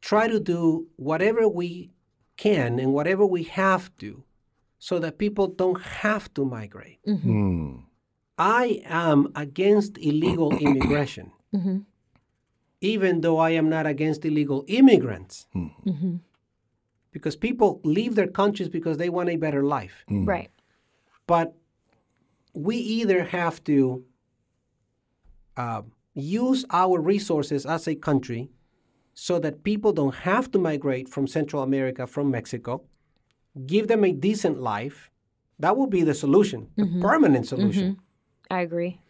try 0.00 0.28
to 0.28 0.38
do 0.40 0.86
whatever 0.96 1.48
we 1.48 1.90
can 2.36 2.78
and 2.78 2.92
whatever 2.92 3.24
we 3.26 3.42
have 3.44 3.94
to 3.98 4.22
so 4.82 4.98
that 4.98 5.16
people 5.16 5.46
don't 5.46 5.80
have 5.80 6.34
to 6.34 6.44
migrate. 6.44 6.98
Mm-hmm. 7.06 7.30
Hmm. 7.30 7.76
I 8.36 8.82
am 8.84 9.30
against 9.36 9.96
illegal 9.96 10.50
immigration, 10.66 11.30
mm-hmm. 11.54 11.78
even 12.80 13.20
though 13.20 13.38
I 13.38 13.50
am 13.50 13.68
not 13.68 13.86
against 13.86 14.24
illegal 14.24 14.64
immigrants. 14.66 15.46
Hmm. 15.52 15.66
Mm-hmm. 15.86 16.16
Because 17.12 17.36
people 17.36 17.80
leave 17.84 18.16
their 18.16 18.26
countries 18.26 18.68
because 18.68 18.96
they 18.96 19.08
want 19.08 19.28
a 19.28 19.36
better 19.36 19.62
life. 19.62 20.04
Hmm. 20.08 20.24
Right. 20.24 20.50
But 21.28 21.54
we 22.52 22.76
either 22.76 23.22
have 23.22 23.62
to 23.70 24.02
uh, 25.56 25.82
use 26.12 26.64
our 26.70 27.00
resources 27.00 27.64
as 27.64 27.86
a 27.86 27.94
country 27.94 28.50
so 29.14 29.38
that 29.38 29.62
people 29.62 29.92
don't 29.92 30.16
have 30.30 30.50
to 30.50 30.58
migrate 30.58 31.08
from 31.08 31.28
Central 31.28 31.62
America, 31.62 32.04
from 32.04 32.32
Mexico, 32.32 32.82
give 33.66 33.88
them 33.88 34.04
a 34.04 34.12
decent 34.12 34.60
life. 34.60 35.10
That 35.58 35.76
will 35.76 35.86
be 35.86 36.02
the 36.02 36.14
solution, 36.14 36.68
the 36.76 36.84
mm-hmm. 36.84 37.02
permanent 37.02 37.46
solution. 37.46 37.92
Mm-hmm. 37.92 38.54
I 38.54 38.60
agree. 38.60 39.00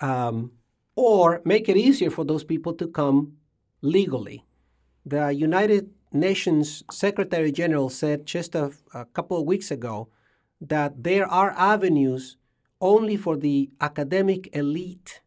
Um, 0.00 0.52
or 0.94 1.40
make 1.44 1.68
it 1.68 1.76
easier 1.76 2.10
for 2.10 2.24
those 2.24 2.44
people 2.44 2.74
to 2.74 2.88
come 2.88 3.34
legally. 3.80 4.44
The 5.06 5.30
United 5.30 5.90
Nations 6.12 6.82
Secretary 6.90 7.52
General 7.52 7.88
said 7.88 8.26
just 8.26 8.54
a, 8.54 8.72
a 8.92 9.04
couple 9.06 9.38
of 9.38 9.46
weeks 9.46 9.70
ago 9.70 10.08
that 10.60 11.04
there 11.04 11.26
are 11.26 11.52
avenues 11.52 12.36
only 12.80 13.16
for 13.16 13.36
the 13.36 13.70
academic 13.80 14.54
elite 14.54 15.20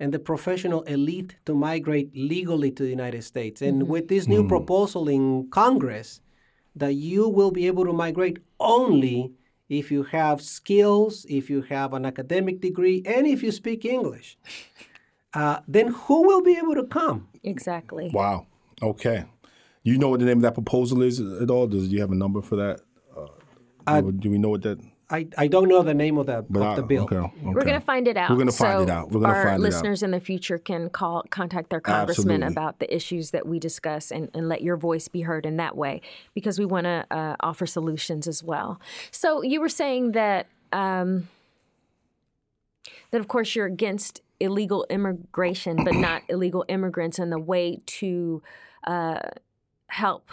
and 0.00 0.12
the 0.12 0.18
professional 0.18 0.82
elite 0.82 1.36
to 1.46 1.54
migrate 1.54 2.14
legally 2.14 2.70
to 2.70 2.82
the 2.84 2.90
United 2.90 3.22
States. 3.22 3.60
And 3.60 3.82
mm-hmm. 3.82 3.90
with 3.90 4.08
this 4.08 4.28
new 4.28 4.42
hmm. 4.42 4.48
proposal 4.48 5.08
in 5.08 5.48
Congress, 5.50 6.20
that 6.78 6.94
you 6.94 7.28
will 7.28 7.50
be 7.50 7.66
able 7.66 7.84
to 7.84 7.92
migrate 7.92 8.38
only 8.60 9.32
if 9.68 9.90
you 9.90 10.02
have 10.04 10.40
skills, 10.40 11.26
if 11.28 11.50
you 11.50 11.62
have 11.62 11.92
an 11.92 12.06
academic 12.06 12.60
degree, 12.60 13.02
and 13.04 13.26
if 13.26 13.42
you 13.42 13.52
speak 13.52 13.84
English. 13.84 14.38
Uh, 15.34 15.60
then 15.68 15.88
who 15.88 16.26
will 16.26 16.40
be 16.40 16.56
able 16.56 16.74
to 16.74 16.84
come? 16.84 17.28
Exactly. 17.44 18.10
Wow. 18.14 18.46
Okay. 18.82 19.26
You 19.82 19.98
know 19.98 20.08
what 20.08 20.20
the 20.20 20.26
name 20.26 20.38
of 20.38 20.42
that 20.42 20.54
proposal 20.54 21.02
is 21.02 21.20
at 21.20 21.50
all? 21.50 21.66
Does 21.66 21.88
you 21.88 22.00
have 22.00 22.10
a 22.10 22.14
number 22.14 22.40
for 22.40 22.56
that? 22.56 22.80
Uh, 23.86 24.00
do 24.00 24.30
we 24.30 24.38
know 24.38 24.48
what 24.48 24.62
that? 24.62 24.78
I, 25.10 25.26
I 25.38 25.46
don't 25.46 25.68
know 25.68 25.82
the 25.82 25.94
name 25.94 26.18
of 26.18 26.26
the, 26.26 26.44
But 26.50 26.60
of 26.60 26.66
I- 26.66 26.74
the 26.76 26.82
bill. 26.82 27.04
Okay, 27.04 27.16
okay. 27.16 27.32
We're 27.42 27.64
going 27.64 27.80
to 27.80 27.80
find 27.80 28.06
it 28.06 28.16
out. 28.18 28.30
We're 28.30 28.36
gonna 28.36 28.52
find 28.52 28.78
so 28.78 28.82
it 28.82 28.90
out. 28.90 29.10
We're 29.10 29.20
gonna 29.20 29.32
our 29.32 29.42
find 29.42 29.52
it 29.54 29.54
out. 29.54 29.60
listeners 29.60 30.02
in 30.02 30.10
the 30.10 30.20
future 30.20 30.58
can 30.58 30.90
call, 30.90 31.24
contact 31.30 31.70
their 31.70 31.80
congressman 31.80 32.42
Absolutely. 32.42 32.52
about 32.52 32.78
the 32.78 32.94
issues 32.94 33.30
that 33.30 33.46
we 33.46 33.58
discuss 33.58 34.10
and, 34.10 34.28
and 34.34 34.48
let 34.48 34.60
your 34.60 34.76
voice 34.76 35.08
be 35.08 35.22
heard 35.22 35.46
in 35.46 35.56
that 35.56 35.76
way 35.76 36.02
because 36.34 36.58
we 36.58 36.66
want 36.66 36.84
to 36.84 37.06
uh, 37.10 37.36
offer 37.40 37.64
solutions 37.64 38.26
as 38.28 38.44
well. 38.44 38.80
So 39.10 39.42
you 39.42 39.60
were 39.60 39.70
saying 39.70 40.12
that 40.12 40.46
um, 40.72 41.28
that 43.10 43.20
of 43.20 43.28
course 43.28 43.54
you're 43.54 43.66
against 43.66 44.20
illegal 44.40 44.86
immigration, 44.90 45.82
but 45.84 45.94
not 45.94 46.22
illegal 46.28 46.64
immigrants, 46.68 47.18
and 47.18 47.32
the 47.32 47.38
way 47.38 47.80
to 47.86 48.42
uh, 48.86 49.20
help 49.86 50.28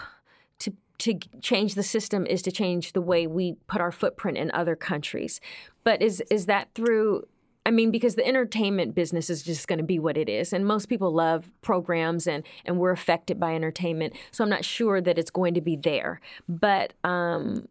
to 0.99 1.19
change 1.41 1.75
the 1.75 1.83
system 1.83 2.25
is 2.25 2.41
to 2.43 2.51
change 2.51 2.93
the 2.93 3.01
way 3.01 3.27
we 3.27 3.53
put 3.67 3.81
our 3.81 3.91
footprint 3.91 4.37
in 4.37 4.51
other 4.51 4.75
countries. 4.75 5.41
But 5.83 6.01
is 6.01 6.21
is 6.29 6.45
that 6.47 6.69
through? 6.75 7.27
I 7.67 7.71
mean, 7.71 7.89
because 7.89 8.13
the 8.13 8.25
entertainment 8.27 8.93
business 8.93 9.29
is 9.29 9.41
just 9.41 9.67
going 9.67 9.79
to 9.79 9.83
be 9.83 9.97
what 9.97 10.17
it 10.17 10.29
is, 10.29 10.53
and 10.53 10.65
most 10.65 10.85
people 10.87 11.11
love 11.11 11.49
programs, 11.61 12.27
and 12.27 12.43
and 12.63 12.77
we're 12.77 12.91
affected 12.91 13.39
by 13.39 13.55
entertainment. 13.55 14.13
So 14.31 14.43
I'm 14.43 14.49
not 14.49 14.63
sure 14.63 15.01
that 15.01 15.17
it's 15.17 15.31
going 15.31 15.55
to 15.55 15.61
be 15.61 15.75
there. 15.75 16.21
But 16.47 16.93
um, 17.03 17.67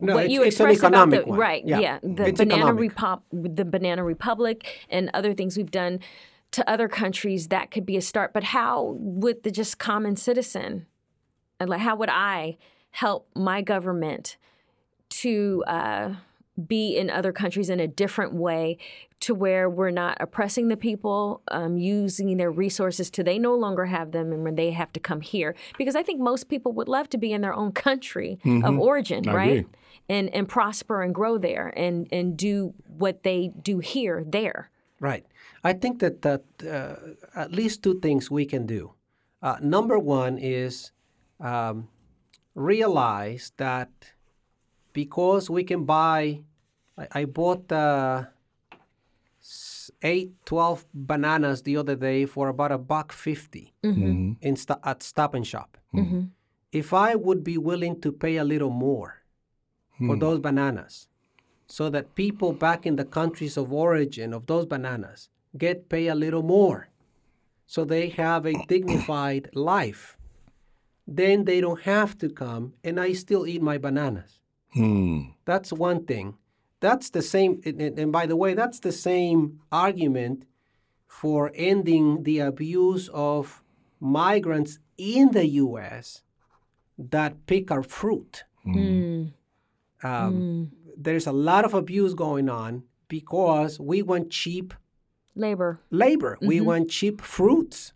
No, 0.00 0.14
what 0.14 0.30
you 0.30 0.42
expressed 0.44 0.78
about 0.78 0.92
economic 0.92 1.24
the 1.24 1.30
one. 1.30 1.38
right, 1.38 1.62
yeah, 1.66 1.98
the 2.02 2.26
It's 2.26 2.38
banana 2.38 2.72
repop, 2.72 3.22
the 3.32 3.64
banana 3.64 4.04
republic, 4.04 4.86
and 4.88 5.10
other 5.12 5.34
things 5.34 5.56
we've 5.56 5.70
done 5.72 5.98
to 6.52 6.70
other 6.70 6.88
countries 6.88 7.48
that 7.48 7.70
could 7.70 7.84
be 7.84 7.96
a 7.96 8.00
start. 8.00 8.32
But 8.32 8.44
how 8.44 8.96
would 8.98 9.42
the 9.42 9.50
just 9.50 9.78
common 9.78 10.16
citizen, 10.16 10.86
and 11.60 11.68
like 11.70 11.80
how 11.80 11.96
would 11.96 12.10
I 12.10 12.56
help 12.90 13.28
my 13.34 13.62
government 13.62 14.36
to 15.10 15.64
uh, 15.66 16.14
be 16.66 16.96
in 16.96 17.08
other 17.10 17.32
countries 17.32 17.70
in 17.70 17.80
a 17.80 17.86
different 17.86 18.34
way 18.34 18.78
to 19.20 19.34
where 19.34 19.68
we're 19.68 19.90
not 19.90 20.16
oppressing 20.20 20.68
the 20.68 20.76
people, 20.76 21.42
um, 21.48 21.76
using 21.76 22.36
their 22.36 22.50
resources 22.50 23.10
to 23.10 23.22
they 23.24 23.38
no 23.38 23.54
longer 23.54 23.86
have 23.86 24.12
them 24.12 24.32
and 24.32 24.44
when 24.44 24.54
they 24.54 24.70
have 24.70 24.92
to 24.92 25.00
come 25.00 25.20
here. 25.20 25.54
Because 25.76 25.96
I 25.96 26.02
think 26.02 26.20
most 26.20 26.48
people 26.48 26.72
would 26.72 26.88
love 26.88 27.08
to 27.10 27.18
be 27.18 27.32
in 27.32 27.40
their 27.40 27.54
own 27.54 27.72
country 27.72 28.38
of 28.44 28.78
origin, 28.78 29.24
Mm-hmm. 29.24 29.30
I 29.30 29.34
right? 29.34 29.58
agree. 29.58 29.66
And 30.10 30.30
and 30.34 30.48
prosper 30.48 31.02
and 31.02 31.14
grow 31.14 31.36
there 31.36 31.68
and 31.76 32.08
and 32.10 32.34
do 32.34 32.72
what 32.86 33.24
they 33.24 33.52
do 33.62 33.78
here 33.78 34.24
there. 34.26 34.70
Right. 35.00 35.26
I 35.62 35.74
think 35.74 35.98
that, 36.00 36.22
that 36.22 36.42
uh, 36.66 36.96
at 37.38 37.52
least 37.52 37.82
two 37.82 38.00
things 38.00 38.30
we 38.30 38.46
can 38.46 38.64
do. 38.66 38.94
Uh, 39.42 39.56
number 39.60 39.98
one 39.98 40.38
is 40.38 40.92
um, 41.40 41.88
realize 42.54 43.52
that 43.56 43.90
because 44.92 45.48
we 45.50 45.64
can 45.64 45.84
buy, 45.84 46.42
I, 46.96 47.06
I 47.20 47.24
bought 47.24 47.70
uh, 47.72 48.24
eight, 50.02 50.32
12 50.44 50.86
bananas 50.92 51.62
the 51.62 51.76
other 51.76 51.96
day 51.96 52.26
for 52.26 52.48
about 52.48 52.72
a 52.72 52.78
buck 52.78 53.12
50 53.12 53.74
in 54.40 54.56
sto- 54.56 54.80
at 54.84 55.02
Stop 55.02 55.34
and 55.34 55.46
Shop. 55.46 55.78
If 56.72 56.92
I 56.92 57.14
would 57.14 57.42
be 57.44 57.56
willing 57.56 58.00
to 58.02 58.12
pay 58.12 58.36
a 58.36 58.44
little 58.44 58.70
more 58.70 59.22
for 59.98 60.16
those 60.16 60.38
bananas, 60.38 61.08
so 61.66 61.90
that 61.90 62.14
people 62.14 62.52
back 62.52 62.86
in 62.86 62.96
the 62.96 63.04
countries 63.04 63.56
of 63.56 63.72
origin 63.72 64.32
of 64.32 64.46
those 64.46 64.66
bananas 64.66 65.28
get 65.56 65.88
pay 65.88 66.08
a 66.08 66.14
little 66.14 66.42
more 66.42 66.88
so 67.66 67.84
they 67.84 68.08
have 68.10 68.46
a 68.46 68.54
dignified 68.66 69.50
life 69.54 70.17
then 71.10 71.44
they 71.44 71.60
don't 71.60 71.82
have 71.82 72.16
to 72.18 72.28
come 72.28 72.64
and 72.84 73.00
i 73.00 73.12
still 73.12 73.46
eat 73.46 73.62
my 73.62 73.78
bananas 73.78 74.32
Hmm. 74.74 75.20
that's 75.46 75.72
one 75.72 76.04
thing 76.04 76.36
that's 76.80 77.08
the 77.10 77.22
same 77.22 77.60
and, 77.64 77.80
and- 77.80 77.98
and 77.98 78.12
by 78.12 78.24
the 78.26 78.36
way 78.36 78.52
that's 78.54 78.80
the 78.80 78.92
same 78.92 79.60
argument 79.72 80.44
for 81.06 81.50
ending 81.54 82.22
the 82.24 82.38
abuse 82.40 83.08
of 83.14 83.62
migrants 83.98 84.78
in 84.98 85.30
the 85.32 85.46
us 85.46 86.22
that 86.98 87.46
pick 87.46 87.70
our 87.70 87.82
fruit. 87.82 88.44
Um, 90.02 90.70
There's 90.96 91.26
a 91.26 91.32
lot 91.32 91.64
of 91.64 91.74
abuse 91.74 92.14
going 92.14 92.48
on 92.48 92.84
because 93.08 93.80
we 93.80 94.02
want 94.02 94.30
cheap 94.30 94.74
Labor. 95.34 95.80
labor. 95.90 96.36
We 96.42 96.60
want 96.60 96.90
cheap 96.90 97.20
fruits. 97.20 97.92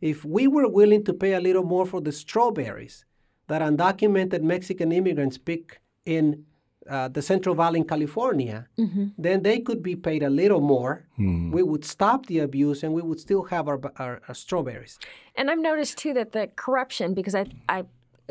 If 0.00 0.24
we 0.24 0.46
were 0.48 0.68
willing 0.68 1.04
to 1.04 1.12
pay 1.12 1.34
a 1.34 1.40
little 1.40 1.64
more 1.64 1.86
for 1.86 2.00
the 2.00 2.12
strawberries 2.12 3.04
that 3.48 3.62
undocumented 3.62 4.42
Mexican 4.42 4.90
immigrants 4.92 5.38
pick 5.38 5.80
in 6.04 6.44
uh, 6.90 7.08
the 7.08 7.22
Central 7.22 7.54
Valley 7.54 7.80
in 7.80 7.86
California, 7.86 8.68
then 9.16 9.42
they 9.42 9.60
could 9.60 9.82
be 9.82 9.96
paid 9.96 10.22
a 10.22 10.28
little 10.30 10.60
more. 10.60 11.06
We 11.52 11.62
would 11.62 11.84
stop 11.84 12.26
the 12.26 12.40
abuse 12.40 12.82
and 12.82 12.92
we 12.92 13.02
would 13.02 13.20
still 13.20 13.44
have 13.44 13.68
our, 13.68 13.80
our, 13.96 14.20
our 14.28 14.34
strawberries. 14.34 14.98
And 15.34 15.50
I've 15.50 15.58
noticed 15.58 15.98
too 15.98 16.12
that 16.14 16.32
the 16.32 16.50
corruption, 16.56 17.14
because 17.14 17.34
I 17.34 17.46
I 17.68 17.84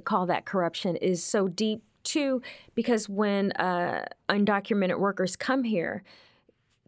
call 0.03 0.25
that 0.27 0.45
corruption, 0.45 0.95
is 0.97 1.23
so 1.23 1.47
deep 1.47 1.81
too. 2.03 2.41
Because 2.75 3.07
when 3.07 3.51
uh, 3.53 4.05
undocumented 4.29 4.99
workers 4.99 5.35
come 5.35 5.63
here, 5.63 6.03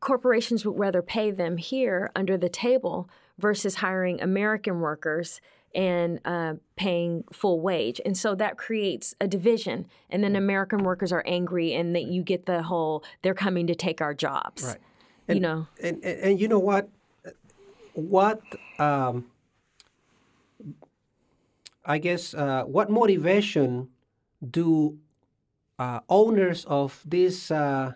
corporations 0.01 0.65
would 0.65 0.77
rather 0.77 1.01
pay 1.01 1.31
them 1.31 1.57
here 1.57 2.11
under 2.15 2.37
the 2.37 2.49
table 2.49 3.09
versus 3.37 3.75
hiring 3.75 4.21
American 4.21 4.79
workers 4.79 5.41
and 5.73 6.21
uh, 6.23 6.53
paying 6.77 7.25
full 7.33 7.59
wage. 7.59 7.99
And 8.05 8.17
so 8.17 8.33
that 8.35 8.57
creates 8.57 9.13
a 9.19 9.27
division. 9.27 9.87
And 10.09 10.23
then 10.23 10.35
American 10.35 10.79
workers 10.79 11.11
are 11.11 11.23
angry, 11.25 11.73
and 11.73 11.93
that 11.95 12.03
you 12.03 12.23
get 12.23 12.45
the 12.45 12.63
whole 12.63 13.03
they're 13.21 13.33
coming 13.33 13.67
to 13.67 13.75
take 13.75 14.01
our 14.01 14.13
jobs. 14.13 14.63
Right. 14.63 15.35
you 15.35 15.41
know. 15.41 15.67
And, 15.83 16.03
and, 16.03 16.19
and 16.19 16.39
you 16.39 16.47
know 16.47 16.59
what? 16.59 16.89
What 17.93 18.41
um, 18.79 19.25
I 21.85 21.97
guess 21.97 22.33
uh, 22.33 22.63
what 22.63 22.89
motivation 22.89 23.89
do 24.49 24.97
uh, 25.77 25.99
owners 26.09 26.65
of 26.65 27.01
these 27.05 27.51
uh, 27.51 27.93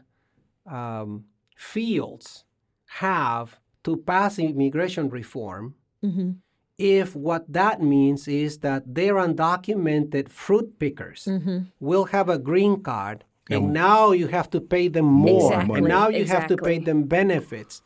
um, 0.66 1.26
fields 1.56 2.44
have 2.86 3.60
to 3.84 3.98
pass 3.98 4.40
immigration 4.40 5.10
reform 5.10 5.76
mm-hmm. 6.04 6.32
if 6.78 7.16
what 7.16 7.52
that 7.52 7.82
means 7.82 8.28
is 8.28 8.60
that 8.60 8.84
their 8.96 9.16
undocumented 9.16 10.30
fruit 10.30 10.80
pickers 10.80 11.26
mm-hmm. 11.30 11.60
will 11.80 12.06
have 12.06 12.30
a 12.30 12.38
green 12.38 12.82
card 12.82 13.24
and 13.50 13.74
now 13.74 14.12
you 14.12 14.28
have 14.28 14.50
to 14.52 14.62
pay 14.62 14.88
them 14.88 15.06
more. 15.06 15.52
Exactly, 15.52 15.78
and 15.80 15.88
now 15.88 16.10
you 16.10 16.26
have 16.26 16.48
to 16.48 16.58
pay 16.58 16.80
them 16.80 17.04
benefits. 17.04 17.82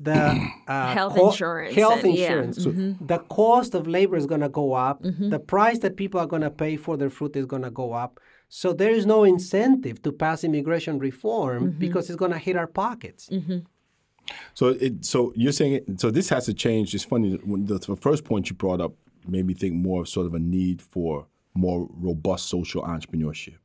The 0.00 0.50
uh, 0.68 0.94
Health 0.94 1.14
co- 1.14 1.30
insurance 1.30 1.74
health 1.74 2.04
and- 2.04 2.14
yeah, 2.14 2.26
insurance. 2.26 2.66
Mm-hmm. 2.66 3.06
The 3.06 3.18
cost 3.18 3.74
of 3.74 3.86
labor 3.86 4.16
is 4.16 4.26
going 4.26 4.40
to 4.40 4.48
go 4.48 4.72
up. 4.72 5.02
The 5.02 5.38
price 5.38 5.78
that 5.80 5.96
people 5.96 6.20
are 6.20 6.26
going 6.26 6.42
to 6.42 6.50
pay 6.50 6.76
for 6.76 6.96
their 6.96 7.10
fruit 7.10 7.36
is 7.36 7.46
going 7.46 7.62
to 7.62 7.70
go 7.70 7.92
up. 7.92 8.18
So 8.48 8.72
there 8.72 8.90
is 8.90 9.04
no 9.04 9.24
incentive 9.24 10.00
to 10.02 10.12
pass 10.12 10.44
immigration 10.44 10.98
reform 10.98 11.72
because 11.78 12.08
it's 12.08 12.16
going 12.16 12.30
to 12.32 12.38
hit 12.38 12.56
our 12.56 12.66
pockets 12.66 13.28
So 14.54 14.68
it 14.68 15.04
so 15.04 15.32
you're 15.36 15.52
saying 15.52 15.72
it, 15.74 16.00
so 16.00 16.10
this 16.10 16.28
has 16.30 16.46
to 16.46 16.54
change. 16.54 16.94
It's 16.94 17.04
funny 17.04 17.36
when 17.44 17.66
the, 17.66 17.78
the 17.78 17.96
first 17.96 18.24
point 18.24 18.50
you 18.50 18.56
brought 18.56 18.80
up 18.80 18.92
made 19.26 19.46
me 19.46 19.54
think 19.54 19.74
more 19.74 20.02
of 20.02 20.08
sort 20.08 20.26
of 20.26 20.34
a 20.34 20.38
need 20.38 20.82
for 20.82 21.26
more 21.54 21.88
robust 21.92 22.48
social 22.48 22.82
entrepreneurship. 22.82 23.56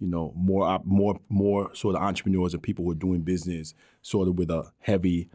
You 0.00 0.06
know, 0.06 0.32
more 0.36 0.80
more 0.84 1.20
more 1.28 1.74
sort 1.74 1.96
of 1.96 2.02
entrepreneurs 2.02 2.54
and 2.54 2.62
people 2.62 2.84
who 2.84 2.92
are 2.92 2.96
doing 2.96 3.22
business 3.22 3.74
sort 4.02 4.28
of 4.28 4.38
with 4.38 4.50
a 4.50 4.72
heavy 4.80 5.28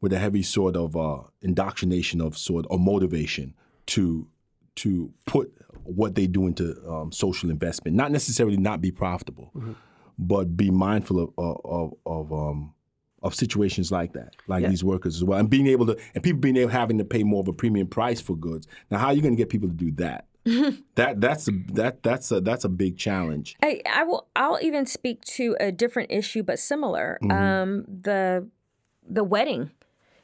with 0.00 0.12
a 0.12 0.18
heavy 0.18 0.42
sort 0.42 0.76
of 0.76 0.96
uh, 0.96 1.22
indoctrination 1.40 2.20
of 2.20 2.36
sort 2.36 2.66
or 2.68 2.78
motivation 2.78 3.54
to 3.86 4.28
to 4.76 5.12
put 5.24 5.52
what 5.84 6.14
they 6.14 6.26
do 6.26 6.46
into 6.46 6.76
um, 6.90 7.12
social 7.12 7.48
investment, 7.50 7.96
not 7.96 8.10
necessarily 8.10 8.56
not 8.56 8.80
be 8.80 8.90
profitable, 8.90 9.50
but 10.18 10.56
be 10.56 10.70
mindful 10.70 11.20
of 11.20 11.30
of 11.38 11.60
of, 11.64 11.94
of 12.04 12.32
um, 12.32 12.74
of 13.24 13.34
situations 13.34 13.90
like 13.90 14.12
that, 14.12 14.36
like 14.46 14.64
these 14.66 14.84
workers 14.84 15.16
as 15.16 15.24
well, 15.24 15.38
and 15.38 15.50
being 15.50 15.66
able 15.66 15.86
to, 15.86 15.96
and 16.14 16.22
people 16.22 16.40
being 16.40 16.56
able 16.58 16.70
having 16.70 16.98
to 16.98 17.04
pay 17.04 17.24
more 17.24 17.40
of 17.40 17.48
a 17.48 17.52
premium 17.52 17.88
price 17.88 18.20
for 18.20 18.36
goods. 18.36 18.68
Now, 18.90 18.98
how 18.98 19.06
are 19.06 19.14
you 19.14 19.22
going 19.22 19.34
to 19.34 19.38
get 19.38 19.48
people 19.48 19.68
to 19.68 19.74
do 19.74 19.90
that? 19.92 20.26
that 20.94 21.22
that's 21.22 21.48
a 21.48 21.52
that 21.72 22.02
that's 22.02 22.30
a 22.30 22.40
that's 22.42 22.64
a 22.64 22.68
big 22.68 22.98
challenge. 22.98 23.56
I, 23.62 23.80
I 23.90 24.04
will. 24.04 24.28
I'll 24.36 24.58
even 24.60 24.84
speak 24.84 25.22
to 25.22 25.56
a 25.58 25.72
different 25.72 26.12
issue, 26.12 26.42
but 26.42 26.58
similar. 26.58 27.18
Um, 27.30 27.84
the 27.88 28.46
the 29.08 29.24
wedding. 29.24 29.70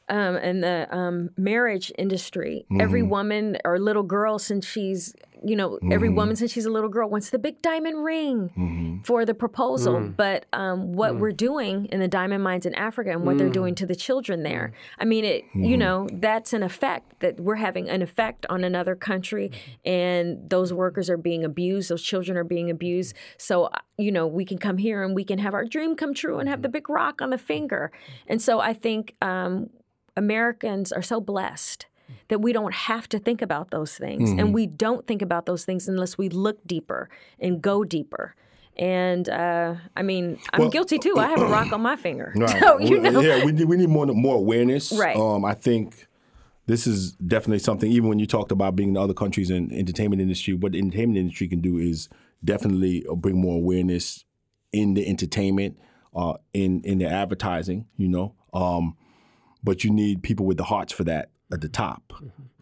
Um, 0.08 0.34
and 0.34 0.60
the 0.60 0.88
um, 0.90 1.30
marriage 1.36 1.92
industry. 1.96 2.66
Every 2.80 3.04
woman 3.04 3.58
or 3.64 3.78
little 3.78 4.02
girl, 4.02 4.40
since 4.40 4.66
she's, 4.66 5.14
you 5.44 5.56
know, 5.56 5.78
every 5.90 6.08
mm-hmm. 6.08 6.16
woman 6.16 6.36
since 6.36 6.52
she's 6.52 6.66
a 6.66 6.70
little 6.70 6.88
girl 6.88 7.08
wants 7.08 7.30
the 7.30 7.38
big 7.38 7.62
diamond 7.62 8.04
ring 8.04 8.50
mm-hmm. 8.56 9.02
for 9.02 9.24
the 9.24 9.34
proposal. 9.34 9.94
Mm. 9.94 10.16
But 10.16 10.46
um, 10.52 10.92
what 10.92 11.14
mm. 11.14 11.18
we're 11.18 11.32
doing 11.32 11.86
in 11.86 12.00
the 12.00 12.08
diamond 12.08 12.44
mines 12.44 12.66
in 12.66 12.74
Africa 12.74 13.10
and 13.10 13.24
what 13.24 13.38
they're 13.38 13.48
mm. 13.48 13.52
doing 13.54 13.74
to 13.76 13.86
the 13.86 13.94
children 13.94 14.42
there, 14.42 14.72
I 14.98 15.04
mean, 15.04 15.24
it, 15.24 15.44
you 15.54 15.60
mm-hmm. 15.60 15.78
know, 15.78 16.08
that's 16.12 16.52
an 16.52 16.62
effect 16.62 17.20
that 17.20 17.40
we're 17.40 17.56
having 17.56 17.88
an 17.88 18.02
effect 18.02 18.46
on 18.50 18.64
another 18.64 18.94
country, 18.94 19.50
and 19.84 20.48
those 20.48 20.72
workers 20.72 21.08
are 21.08 21.16
being 21.16 21.44
abused. 21.44 21.90
Those 21.90 22.02
children 22.02 22.36
are 22.36 22.44
being 22.44 22.70
abused. 22.70 23.14
So, 23.38 23.64
uh, 23.64 23.78
you 23.96 24.12
know, 24.12 24.26
we 24.26 24.44
can 24.44 24.58
come 24.58 24.78
here 24.78 25.02
and 25.02 25.14
we 25.14 25.24
can 25.24 25.38
have 25.38 25.54
our 25.54 25.64
dream 25.64 25.96
come 25.96 26.14
true 26.14 26.38
and 26.38 26.48
have 26.48 26.62
the 26.62 26.68
big 26.68 26.88
rock 26.88 27.20
on 27.22 27.30
the 27.30 27.38
finger. 27.38 27.92
And 28.26 28.40
so 28.40 28.60
I 28.60 28.72
think 28.72 29.14
um, 29.20 29.70
Americans 30.16 30.92
are 30.92 31.02
so 31.02 31.20
blessed 31.20 31.86
that 32.30 32.40
we 32.40 32.52
don't 32.52 32.72
have 32.72 33.08
to 33.08 33.18
think 33.18 33.42
about 33.42 33.70
those 33.72 33.98
things. 33.98 34.30
And 34.30 34.54
we 34.54 34.66
don't 34.66 35.04
think 35.06 35.20
about 35.20 35.46
those 35.46 35.64
things 35.64 35.88
unless 35.88 36.16
we 36.16 36.28
look 36.28 36.64
deeper 36.64 37.10
and 37.40 37.60
go 37.60 37.84
deeper. 37.84 38.36
And 38.76 39.28
uh, 39.28 39.74
I 39.96 40.02
mean, 40.02 40.38
I'm 40.52 40.60
Well- 40.60 40.70
guilty 40.70 40.98
too. 40.98 41.16
I 41.18 41.26
have 41.26 41.42
a 41.42 41.46
rock 41.46 41.72
on 41.72 41.82
my 41.82 41.96
finger. 41.96 42.32
Right. 42.36 42.50
So, 42.60 42.78
you 42.78 43.00
know, 43.00 43.20
yeah, 43.20 43.44
we 43.44 43.52
need 43.52 43.64
we 43.64 43.76
need 43.76 43.88
more 43.88 44.06
more 44.06 44.36
awareness. 44.36 44.92
Right. 44.92 45.16
Um, 45.16 45.44
I 45.44 45.54
think 45.54 46.06
this 46.66 46.86
is 46.86 47.12
definitely 47.14 47.58
something. 47.58 47.90
Even 47.90 48.08
when 48.08 48.20
you 48.20 48.26
talked 48.26 48.52
about 48.52 48.76
being 48.76 48.90
in 48.90 48.96
other 48.96 49.12
countries 49.12 49.50
and 49.50 49.72
entertainment 49.72 50.22
industry, 50.22 50.54
what 50.54 50.72
the 50.72 50.78
entertainment 50.78 51.18
industry 51.18 51.48
can 51.48 51.60
do 51.60 51.78
is 51.78 52.08
definitely 52.44 53.04
uh, 53.10 53.16
bring 53.16 53.38
more 53.40 53.56
awareness 53.56 54.24
in 54.72 54.94
the 54.94 55.06
entertainment, 55.08 55.76
uh, 56.14 56.34
in 56.54 56.80
in 56.82 56.98
the 56.98 57.06
advertising. 57.06 57.86
You 57.96 58.08
know, 58.08 58.34
um, 58.54 58.96
but 59.64 59.82
you 59.82 59.90
need 59.90 60.22
people 60.22 60.46
with 60.46 60.58
the 60.58 60.64
hearts 60.64 60.92
for 60.92 61.02
that 61.04 61.30
at 61.52 61.60
the 61.60 61.68
top. 61.68 62.12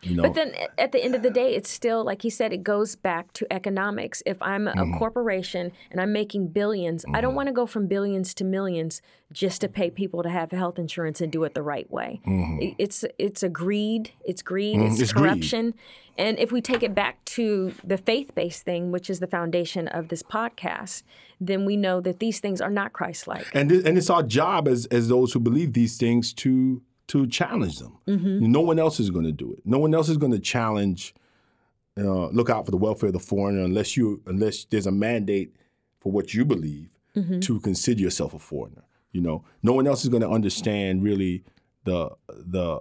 You 0.03 0.15
know, 0.15 0.23
But 0.23 0.35
then 0.35 0.53
at 0.79 0.93
the 0.93 1.03
end 1.05 1.17
of 1.17 1.23
the 1.23 1.31
day, 1.31 1.55
it's 1.57 1.69
still, 1.69 2.05
like 2.05 2.23
he 2.23 2.31
said, 2.31 2.53
it 2.53 2.63
goes 2.63 2.95
back 2.95 3.33
to 3.33 3.53
economics. 3.53 4.23
If 4.25 4.41
I'm 4.41 4.69
a 4.69 4.73
Mm-hmm. 4.73 4.97
corporation 4.99 5.73
and 5.91 6.01
I'm 6.01 6.13
making 6.13 6.51
1000000000s 6.51 7.05
I 7.13 7.21
don't 7.21 7.35
want 7.35 7.49
to 7.49 7.53
go 7.53 7.67
from 7.67 7.89
billions 7.89 8.33
to 8.35 8.45
millions 8.45 9.03
just 9.33 9.61
to 9.63 9.69
pay 9.69 9.91
people 9.91 10.23
to 10.23 10.29
have 10.31 10.53
health 10.53 10.79
insurance 10.79 11.21
and 11.21 11.33
do 11.33 11.43
it 11.45 11.55
the 11.55 11.63
right 11.63 11.91
way. 11.91 12.21
I- 12.27 12.77
It's 12.79 13.05
it's 13.19 13.43
a 13.43 13.49
greed. 13.49 14.13
It's 14.25 14.41
greed. 14.43 14.77
It's, 14.81 14.95
Mm-hmm. 14.95 15.03
it's 15.03 15.13
greed. 15.13 15.25
corruption. 15.25 15.75
And 16.17 16.39
if 16.39 16.51
we 16.53 16.61
take 16.61 16.83
it 16.85 16.95
back 16.95 17.25
to 17.37 17.75
the 17.85 17.97
faith-based 17.99 18.63
thing, 18.65 18.91
which 18.93 19.09
is 19.11 19.19
the 19.21 19.27
foundation 19.29 19.87
of 19.89 20.09
this 20.09 20.23
podcast, 20.23 21.03
then 21.41 21.65
we 21.65 21.77
know 21.77 22.01
that 22.01 22.19
these 22.21 22.39
things 22.41 22.61
are 22.61 22.71
not 22.71 22.93
Christ-like. 22.93 23.47
and 23.55 23.69
th- 23.69 23.85
and 23.85 23.99
it's 23.99 24.11
our 24.11 24.23
job 24.23 24.69
as 24.69 24.87
as 24.87 25.09
those 25.09 25.33
who 25.33 25.41
believe 25.41 25.73
these 25.73 25.97
things 25.97 26.33
to 26.35 26.83
to 27.09 27.27
challenge 27.27 27.79
them. 27.79 27.99
No 28.07 28.61
one 28.61 28.79
else 28.79 29.01
is 29.01 29.11
going 29.11 29.25
to 29.25 29.33
do 29.33 29.53
it. 29.53 29.61
No 29.65 29.79
one 29.79 29.95
else 29.95 30.09
is 30.09 30.17
going 30.17 30.33
to 30.33 30.39
challenge. 30.39 31.15
Uh, 31.99 32.29
look 32.29 32.49
out 32.49 32.65
for 32.65 32.71
the 32.71 32.77
welfare 32.77 33.09
of 33.09 33.13
the 33.13 33.19
foreigner 33.19 33.63
unless 33.63 33.97
you 33.97 34.23
unless 34.27 34.65
there's 34.67 34.87
a 34.87 34.93
mandate 34.93 35.57
for 36.01 36.13
what 36.13 36.33
you 36.33 36.45
believe 36.45 36.91
to 37.41 37.59
consider 37.61 38.01
yourself 38.01 38.33
a 38.33 38.39
foreigner. 38.39 38.85
You 39.11 39.21
know, 39.23 39.45
no 39.63 39.73
one 39.73 39.89
else 39.89 40.05
is 40.05 40.09
going 40.09 40.23
to 40.23 40.29
understand 40.29 41.03
really 41.03 41.43
the 41.85 42.11
the 42.29 42.79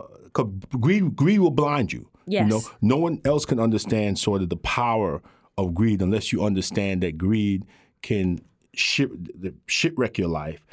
greed. 0.80 1.16
Greed 1.16 1.40
will 1.40 1.50
blind 1.50 1.92
you. 1.92 2.08
Yes. 2.28 2.44
You 2.44 2.50
know, 2.50 2.62
no 2.82 2.98
one 2.98 3.20
else 3.26 3.46
can 3.46 3.60
understand 3.60 4.20
sort 4.20 4.44
of 4.44 4.50
the 4.50 4.58
power 4.58 5.22
of 5.58 5.74
greed 5.74 6.02
unless 6.02 6.32
you 6.32 6.44
understand 6.44 7.02
that 7.02 7.18
greed 7.18 7.66
can 8.04 8.42
ship, 8.74 9.12
shipwreck 9.66 10.18
your 10.18 10.28
life 10.28 10.64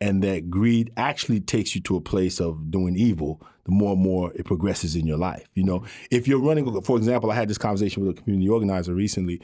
and 0.00 0.22
that 0.22 0.50
greed 0.50 0.92
actually 0.96 1.40
takes 1.40 1.74
you 1.74 1.80
to 1.82 1.96
a 1.96 2.00
place 2.00 2.40
of 2.40 2.70
doing 2.70 2.96
evil 2.96 3.40
the 3.64 3.72
more 3.72 3.92
and 3.92 4.00
more 4.02 4.32
it 4.34 4.44
progresses 4.44 4.96
in 4.96 5.06
your 5.06 5.18
life 5.18 5.46
you 5.54 5.64
know? 5.64 5.84
If 6.10 6.26
you're 6.26 6.40
running 6.40 6.80
for 6.82 6.96
example 6.96 7.30
i 7.30 7.34
had 7.34 7.48
this 7.48 7.58
conversation 7.58 8.04
with 8.04 8.18
a 8.18 8.22
community 8.22 8.48
organizer 8.48 8.94
recently. 8.94 9.40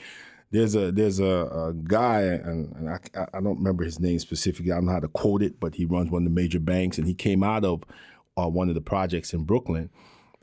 There's 0.53 0.77
a 0.77 0.92
there's 0.92 1.19
a, 1.19 1.25
a 1.25 1.75
guy 1.75 2.23
and, 2.23 2.73
and 2.77 2.88
I, 2.88 2.99
I 3.35 3.40
don't 3.40 3.59
remember 3.59 3.83
his 3.85 3.99
name 3.99 4.21
specifically 4.21 4.71
i 4.71 4.77
don't 4.77 4.87
know 4.87 4.92
how 4.92 5.01
to 5.01 5.09
quote 5.09 5.42
it 5.42 5.59
but 5.59 5.75
he 5.75 5.85
runs 5.85 6.11
one 6.11 6.23
of 6.23 6.29
the 6.29 6.35
major 6.35 6.61
banks 6.61 6.99
and 6.99 7.07
he 7.07 7.14
came 7.14 7.42
out 7.42 7.64
of 7.64 7.83
uh, 8.38 8.49
one 8.49 8.69
of 8.69 8.77
the 8.77 8.81
projects 8.81 9.35
in 9.35 9.42
brooklyn 9.42 9.90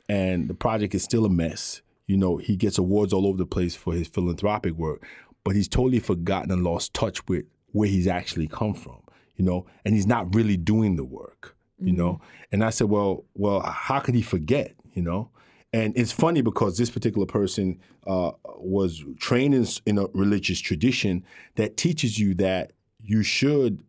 and 0.08 0.48
the 0.48 0.54
project 0.54 0.94
is 0.94 1.02
still 1.02 1.24
a 1.24 1.30
mess. 1.30 1.82
You 2.06 2.16
know, 2.16 2.36
he 2.36 2.56
gets 2.56 2.78
awards 2.78 3.12
all 3.12 3.26
over 3.26 3.38
the 3.38 3.46
place 3.46 3.74
for 3.74 3.94
his 3.94 4.08
philanthropic 4.08 4.74
work, 4.74 5.06
but 5.42 5.56
he's 5.56 5.68
totally 5.68 6.00
forgotten 6.00 6.50
and 6.50 6.62
lost 6.62 6.92
touch 6.92 7.26
with 7.26 7.44
where 7.74 7.88
he's 7.88 8.06
actually 8.06 8.46
come 8.48 8.72
from. 8.72 9.00
You 9.36 9.44
know, 9.44 9.66
and 9.84 9.94
he's 9.94 10.06
not 10.06 10.34
really 10.34 10.56
doing 10.56 10.96
the 10.96 11.04
work. 11.04 11.56
You 11.80 11.92
know, 11.92 12.20
and 12.52 12.64
I 12.64 12.70
said, 12.70 12.88
well, 12.88 13.24
well, 13.34 13.60
how 13.60 13.98
could 13.98 14.14
he 14.14 14.22
forget? 14.22 14.74
You 14.94 15.02
know, 15.02 15.30
And 15.72 15.92
it's 15.98 16.12
funny 16.12 16.40
because 16.40 16.78
this 16.78 16.88
particular 16.88 17.26
person 17.26 17.80
uh, 18.06 18.30
was 18.58 19.02
trained 19.18 19.54
in, 19.54 19.66
in 19.84 19.98
a 19.98 20.06
religious 20.14 20.60
tradition 20.60 21.24
that 21.56 21.76
teaches 21.76 22.18
you 22.18 22.32
that 22.36 22.72
you 23.02 23.22
should 23.24 23.82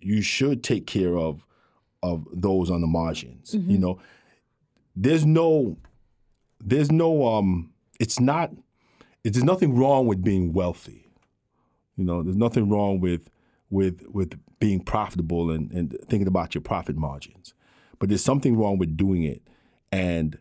you 0.00 0.20
should 0.20 0.62
take 0.64 0.86
care 0.86 1.16
of 1.16 1.46
of 2.02 2.26
those 2.32 2.70
on 2.70 2.80
the 2.80 2.86
margins. 2.88 3.54
You 3.54 3.78
know, 3.78 4.00
there's 4.96 5.24
no 5.24 5.76
there's 6.60 6.90
no 6.90 7.26
um 7.26 7.72
it's 8.00 8.18
not 8.20 8.50
it, 9.24 9.32
there's 9.32 9.44
nothing 9.44 9.76
wrong 9.76 10.06
with 10.06 10.22
being 10.24 10.52
wealthy. 10.52 11.07
You 11.98 12.04
know, 12.04 12.22
there's 12.22 12.36
nothing 12.36 12.70
wrong 12.70 13.00
with 13.00 13.28
with 13.70 14.06
with 14.08 14.38
being 14.60 14.80
profitable 14.80 15.50
and, 15.50 15.70
and 15.72 15.96
thinking 16.08 16.28
about 16.28 16.54
your 16.54 16.62
profit 16.62 16.96
margins. 16.96 17.52
But 17.98 18.08
there's 18.08 18.24
something 18.24 18.56
wrong 18.56 18.78
with 18.78 18.96
doing 18.96 19.24
it 19.24 19.42
and 19.90 20.38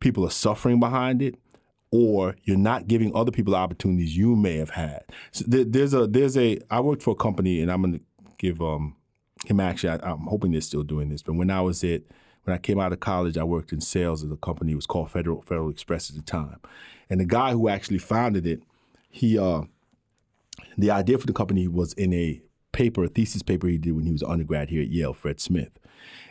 people 0.00 0.24
are 0.24 0.30
suffering 0.30 0.78
behind 0.78 1.22
it 1.22 1.36
or 1.90 2.36
you're 2.44 2.58
not 2.58 2.86
giving 2.86 3.14
other 3.14 3.30
people 3.30 3.54
opportunities 3.54 4.16
you 4.16 4.36
may 4.36 4.56
have 4.56 4.70
had. 4.70 5.04
So 5.32 5.44
there, 5.48 5.64
there's 5.64 5.94
a 5.94 6.06
there's 6.06 6.36
a 6.36 6.58
I 6.70 6.80
worked 6.80 7.02
for 7.02 7.12
a 7.12 7.16
company 7.16 7.60
and 7.60 7.72
I'm 7.72 7.82
going 7.82 7.94
to 7.94 8.04
give 8.36 8.60
um 8.60 8.96
him 9.46 9.60
actually 9.60 9.90
I, 9.90 10.10
I'm 10.10 10.26
hoping 10.26 10.52
they're 10.52 10.60
still 10.60 10.82
doing 10.82 11.08
this, 11.08 11.22
but 11.22 11.34
when 11.34 11.50
I 11.50 11.62
was 11.62 11.82
at 11.82 12.02
when 12.44 12.54
I 12.54 12.58
came 12.58 12.80
out 12.80 12.94
of 12.94 13.00
college, 13.00 13.36
I 13.36 13.44
worked 13.44 13.72
in 13.72 13.80
sales 13.82 14.24
at 14.24 14.32
a 14.32 14.36
company. 14.36 14.72
It 14.72 14.76
was 14.76 14.86
called 14.86 15.10
Federal 15.10 15.42
Federal 15.42 15.70
Express 15.70 16.10
at 16.10 16.16
the 16.16 16.22
time, 16.22 16.60
and 17.10 17.20
the 17.20 17.26
guy 17.26 17.52
who 17.52 17.68
actually 17.68 17.98
founded 17.98 18.46
it, 18.46 18.62
he 19.10 19.38
uh, 19.38 19.62
the 20.76 20.90
idea 20.90 21.18
for 21.18 21.26
the 21.26 21.32
company 21.32 21.68
was 21.68 21.92
in 21.94 22.12
a 22.12 22.40
paper, 22.72 23.04
a 23.04 23.08
thesis 23.08 23.42
paper 23.42 23.66
he 23.68 23.78
did 23.78 23.92
when 23.92 24.06
he 24.06 24.12
was 24.12 24.22
an 24.22 24.30
undergrad 24.30 24.68
here 24.70 24.82
at 24.82 24.88
Yale, 24.88 25.14
Fred 25.14 25.40
Smith. 25.40 25.78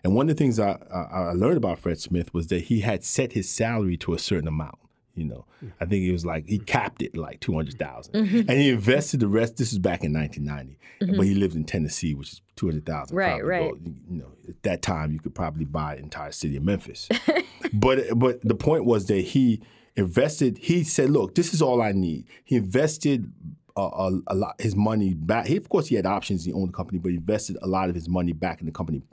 And 0.03 0.15
one 0.15 0.29
of 0.29 0.35
the 0.35 0.41
things 0.41 0.59
I, 0.59 0.77
I, 0.91 0.99
I 0.99 1.31
learned 1.33 1.57
about 1.57 1.79
Fred 1.79 1.99
Smith 1.99 2.33
was 2.33 2.47
that 2.47 2.65
he 2.65 2.81
had 2.81 3.03
set 3.03 3.33
his 3.33 3.49
salary 3.49 3.97
to 3.97 4.13
a 4.13 4.19
certain 4.19 4.47
amount. 4.47 4.77
You 5.17 5.25
know, 5.25 5.45
I 5.81 5.85
think 5.85 6.05
it 6.05 6.11
was 6.11 6.27
like 6.27 6.47
he 6.47 6.59
capped 6.59 7.01
it 7.01 7.17
like 7.17 7.39
two 7.39 7.51
mm-hmm. 7.53 8.37
and 8.37 8.51
he 8.51 8.69
invested 8.69 9.19
the 9.19 9.27
rest. 9.27 9.57
This 9.57 9.73
is 9.73 9.79
back 9.79 10.03
in 10.03 10.13
1990, 10.13 10.77
mm-hmm. 11.01 11.17
but 11.17 11.25
he 11.25 11.33
lived 11.33 11.55
in 11.55 11.63
Tennessee, 11.63 12.13
which 12.13 12.33
is 12.33 12.41
two 12.55 12.67
hundred 12.67 12.85
thousand. 12.85 13.17
Right, 13.17 13.43
right. 13.43 13.73
You 13.83 14.03
know, 14.09 14.31
at 14.47 14.61
that 14.61 14.83
time 14.83 15.11
you 15.11 15.19
could 15.19 15.33
probably 15.33 15.65
buy 15.65 15.95
an 15.95 16.03
entire 16.03 16.31
city 16.31 16.55
of 16.55 16.63
Memphis. 16.63 17.09
but 17.73 17.99
but 18.15 18.41
the 18.43 18.53
point 18.53 18.85
was 18.85 19.07
that 19.07 19.21
he 19.21 19.63
invested. 19.95 20.59
He 20.59 20.83
said, 20.83 21.09
"Look, 21.09 21.33
this 21.33 21.51
is 21.51 21.63
all 21.63 21.81
I 21.81 21.93
need." 21.93 22.27
He 22.45 22.55
invested 22.55 23.33
a, 23.77 23.81
a, 23.81 24.19
a 24.27 24.35
lot 24.35 24.55
his 24.59 24.75
money 24.75 25.13
back. 25.13 25.45
He, 25.47 25.55
of 25.57 25.69
course, 25.69 25.87
he 25.87 25.95
had 25.95 26.05
options. 26.05 26.43
He 26.45 26.51
owned 26.53 26.69
the 26.69 26.73
company, 26.73 26.99
but 26.99 27.09
he 27.11 27.17
invested 27.17 27.57
a 27.61 27.67
lot 27.67 27.89
of 27.89 27.95
his 27.95 28.09
money 28.09 28.33
back 28.33 28.59
in 28.59 28.65
the 28.65 28.71
company, 28.71 29.03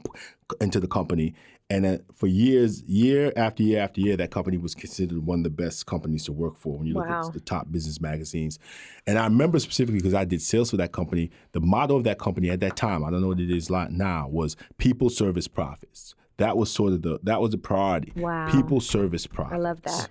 into 0.61 0.81
the 0.81 0.89
company. 0.89 1.35
And 1.71 1.87
uh, 1.87 1.99
for 2.15 2.27
years, 2.27 2.83
year 2.83 3.33
after 3.37 3.63
year 3.63 3.81
after 3.81 4.01
year, 4.01 4.17
that 4.19 4.31
company 4.31 4.59
was 4.59 4.75
considered 4.75 5.25
one 5.25 5.39
of 5.41 5.45
the 5.45 5.51
best 5.51 5.87
companies 5.87 6.25
to 6.25 6.33
work 6.33 6.59
for 6.59 6.77
when 6.79 6.87
you 6.87 6.95
look 6.95 7.07
Wow. 7.09 7.27
at 7.27 7.33
the 7.33 7.41
top 7.41 7.71
business 7.73 8.01
magazines. 8.01 8.59
And 9.07 9.19
I 9.19 9.25
remember 9.25 9.59
specifically 9.59 9.99
because 10.01 10.13
I 10.15 10.25
did 10.25 10.43
sales 10.43 10.71
for 10.71 10.77
that 10.77 10.93
company. 10.93 11.31
The 11.53 11.61
motto 11.61 11.97
of 11.97 12.05
that 12.05 12.19
company 12.19 12.51
at 12.51 12.61
that 12.61 12.77
time, 12.77 13.03
I 13.05 13.11
don't 13.11 13.23
know 13.23 13.29
what 13.29 13.41
it 13.41 13.51
is 13.51 13.71
like 13.71 13.91
now, 13.91 14.29
was 14.29 14.57
people 14.77 15.09
service 15.09 15.49
profits. 15.49 16.15
That 16.37 16.57
was 16.57 16.71
sort 16.71 16.93
of 16.93 17.03
the 17.03 17.19
that 17.23 17.41
was 17.41 17.53
the 17.53 17.59
priority. 17.59 18.13
Wow. 18.17 18.51
People 18.51 18.81
service 18.81 19.27
profits. 19.27 19.55
I 19.55 19.59
love 19.59 19.81
that. 19.83 20.09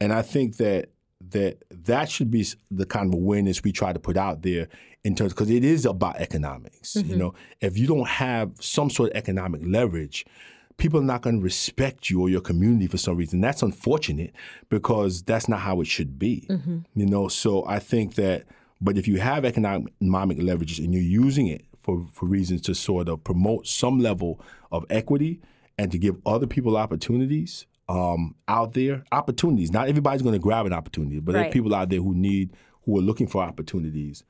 And 0.00 0.12
I 0.12 0.22
think 0.22 0.58
that 0.58 0.90
that 1.34 1.62
that 1.70 2.08
should 2.08 2.30
be 2.30 2.46
the 2.70 2.86
kind 2.86 3.12
of 3.12 3.14
awareness 3.14 3.62
we 3.62 3.72
try 3.72 3.92
to 3.92 3.98
put 3.98 4.16
out 4.16 4.42
there 4.42 4.68
in 5.04 5.14
terms 5.14 5.32
because 5.32 5.50
it 5.50 5.64
is 5.64 5.84
about 5.84 6.16
economics. 6.16 6.96
You 6.96 7.02
mm-hmm. 7.02 7.18
know, 7.18 7.34
if 7.60 7.76
you 7.76 7.86
don't 7.86 8.08
have 8.08 8.52
some 8.60 8.88
sort 8.88 9.10
of 9.10 9.16
economic 9.16 9.60
leverage, 9.64 10.24
people 10.76 11.00
are 11.00 11.04
not 11.04 11.22
going 11.22 11.38
to 11.38 11.42
respect 11.42 12.08
you 12.08 12.22
or 12.22 12.30
your 12.30 12.40
community 12.40 12.86
for 12.86 12.98
some 12.98 13.16
reason. 13.16 13.40
That's 13.40 13.62
unfortunate 13.62 14.32
because 14.70 15.22
that's 15.22 15.48
not 15.48 15.60
how 15.60 15.80
it 15.80 15.86
should 15.86 16.18
be. 16.18 16.46
Mm-hmm. 16.48 16.78
You 16.94 17.06
know, 17.06 17.28
so 17.28 17.66
I 17.66 17.80
think 17.80 18.14
that 18.14 18.44
but 18.80 18.96
if 18.96 19.08
you 19.08 19.18
have 19.18 19.44
economic, 19.44 19.92
economic 20.00 20.38
leverage 20.40 20.78
and 20.78 20.92
you're 20.92 21.02
using 21.02 21.46
it 21.46 21.64
for, 21.80 22.06
for 22.12 22.26
reasons 22.26 22.60
to 22.62 22.74
sort 22.74 23.08
of 23.08 23.24
promote 23.24 23.66
some 23.66 23.98
level 23.98 24.40
of 24.70 24.84
equity 24.88 25.40
and 25.78 25.90
to 25.90 25.98
give 25.98 26.16
other 26.24 26.46
people 26.46 26.76
opportunities 26.76 27.66
um, 27.88 28.34
out 28.48 28.72
there, 28.72 29.04
opportunities. 29.12 29.70
Not 29.70 29.88
everybody's 29.88 30.22
going 30.22 30.34
to 30.34 30.38
grab 30.38 30.66
an 30.66 30.72
opportunity, 30.72 31.20
but 31.20 31.32
there 31.32 31.46
are 31.46 31.50
people 31.50 31.74
out 31.74 31.90
there 31.90 32.00
who 32.00 32.14
need, 32.14 32.50
who 32.84 32.98
are 32.98 33.02
looking 33.02 33.26
for 33.26 33.42
opportunities 33.42 34.24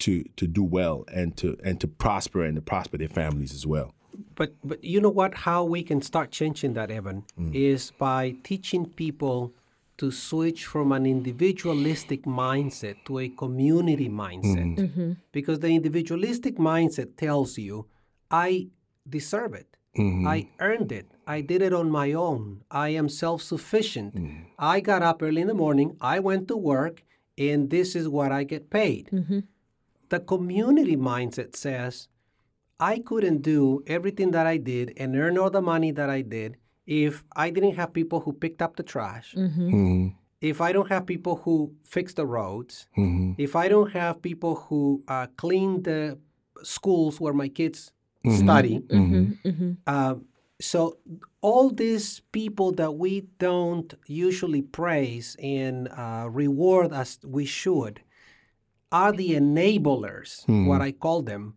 to 0.00 0.24
to 0.36 0.46
do 0.46 0.64
well 0.64 1.04
and 1.12 1.36
to 1.36 1.56
and 1.62 1.80
to 1.80 1.86
prosper 1.86 2.42
and 2.44 2.56
to 2.56 2.62
prosper 2.62 2.96
their 2.98 3.08
families 3.08 3.54
as 3.54 3.66
well. 3.66 3.94
But 4.34 4.54
but 4.64 4.82
you 4.82 5.00
know 5.00 5.10
what? 5.10 5.34
How 5.34 5.64
we 5.64 5.82
can 5.82 6.02
start 6.02 6.30
changing 6.30 6.74
that, 6.74 6.90
Evan, 6.90 7.24
mm. 7.38 7.54
is 7.54 7.92
by 7.98 8.36
teaching 8.42 8.86
people 8.86 9.54
to 9.98 10.10
switch 10.10 10.64
from 10.64 10.92
an 10.92 11.04
individualistic 11.04 12.22
mindset 12.22 12.96
to 13.04 13.18
a 13.18 13.28
community 13.28 14.08
mindset. 14.08 14.76
Mm-hmm. 14.76 14.84
Mm-hmm. 14.84 15.12
Because 15.30 15.58
the 15.60 15.68
individualistic 15.68 16.56
mindset 16.56 17.16
tells 17.18 17.58
you, 17.58 17.86
I 18.30 18.68
deserve 19.06 19.52
it. 19.52 19.76
Mm-hmm. 19.96 20.26
I 20.26 20.48
earned 20.60 20.92
it. 20.92 21.10
I 21.26 21.40
did 21.40 21.62
it 21.62 21.72
on 21.72 21.90
my 21.90 22.12
own. 22.12 22.62
I 22.70 22.90
am 22.90 23.08
self 23.08 23.42
sufficient. 23.42 24.14
Mm-hmm. 24.14 24.42
I 24.58 24.80
got 24.80 25.02
up 25.02 25.22
early 25.22 25.40
in 25.40 25.48
the 25.48 25.54
morning. 25.54 25.96
I 26.00 26.20
went 26.20 26.48
to 26.48 26.56
work, 26.56 27.02
and 27.36 27.70
this 27.70 27.96
is 27.96 28.08
what 28.08 28.32
I 28.32 28.44
get 28.44 28.70
paid. 28.70 29.10
Mm-hmm. 29.12 29.40
The 30.08 30.20
community 30.20 30.96
mindset 30.96 31.56
says, 31.56 32.08
I 32.78 32.98
couldn't 32.98 33.42
do 33.42 33.82
everything 33.86 34.30
that 34.30 34.46
I 34.46 34.56
did 34.56 34.92
and 34.96 35.14
earn 35.14 35.38
all 35.38 35.50
the 35.50 35.60
money 35.62 35.90
that 35.92 36.08
I 36.08 36.22
did 36.22 36.56
if 36.86 37.24
I 37.36 37.50
didn't 37.50 37.76
have 37.76 37.92
people 37.92 38.20
who 38.20 38.32
picked 38.32 38.62
up 38.62 38.76
the 38.76 38.82
trash, 38.82 39.34
if 40.40 40.60
I 40.60 40.72
don't 40.72 40.88
have 40.88 41.06
people 41.06 41.36
who 41.36 41.74
fix 41.84 42.14
the 42.14 42.26
roads, 42.26 42.88
if 43.38 43.54
I 43.54 43.68
don't 43.68 43.92
have 43.92 44.22
people 44.22 44.54
who 44.56 45.04
uh, 45.06 45.26
clean 45.36 45.82
the 45.82 46.18
schools 46.62 47.20
where 47.20 47.34
my 47.34 47.48
kids 47.48 47.92
Mm-hmm. 48.24 48.44
study. 48.44 48.80
Mm-hmm. 48.80 49.48
Mm-hmm. 49.48 49.72
Uh, 49.86 50.14
so 50.60 50.98
all 51.40 51.70
these 51.70 52.20
people 52.32 52.70
that 52.72 52.92
we 52.92 53.22
don't 53.38 53.94
usually 54.06 54.60
praise 54.60 55.36
and 55.42 55.88
uh, 55.88 56.28
reward 56.30 56.92
as 56.92 57.18
we 57.24 57.46
should 57.46 58.02
are 58.92 59.12
the 59.12 59.30
enablers, 59.30 60.44
what 60.66 60.82
I 60.82 60.92
call 60.92 61.22
them, 61.22 61.54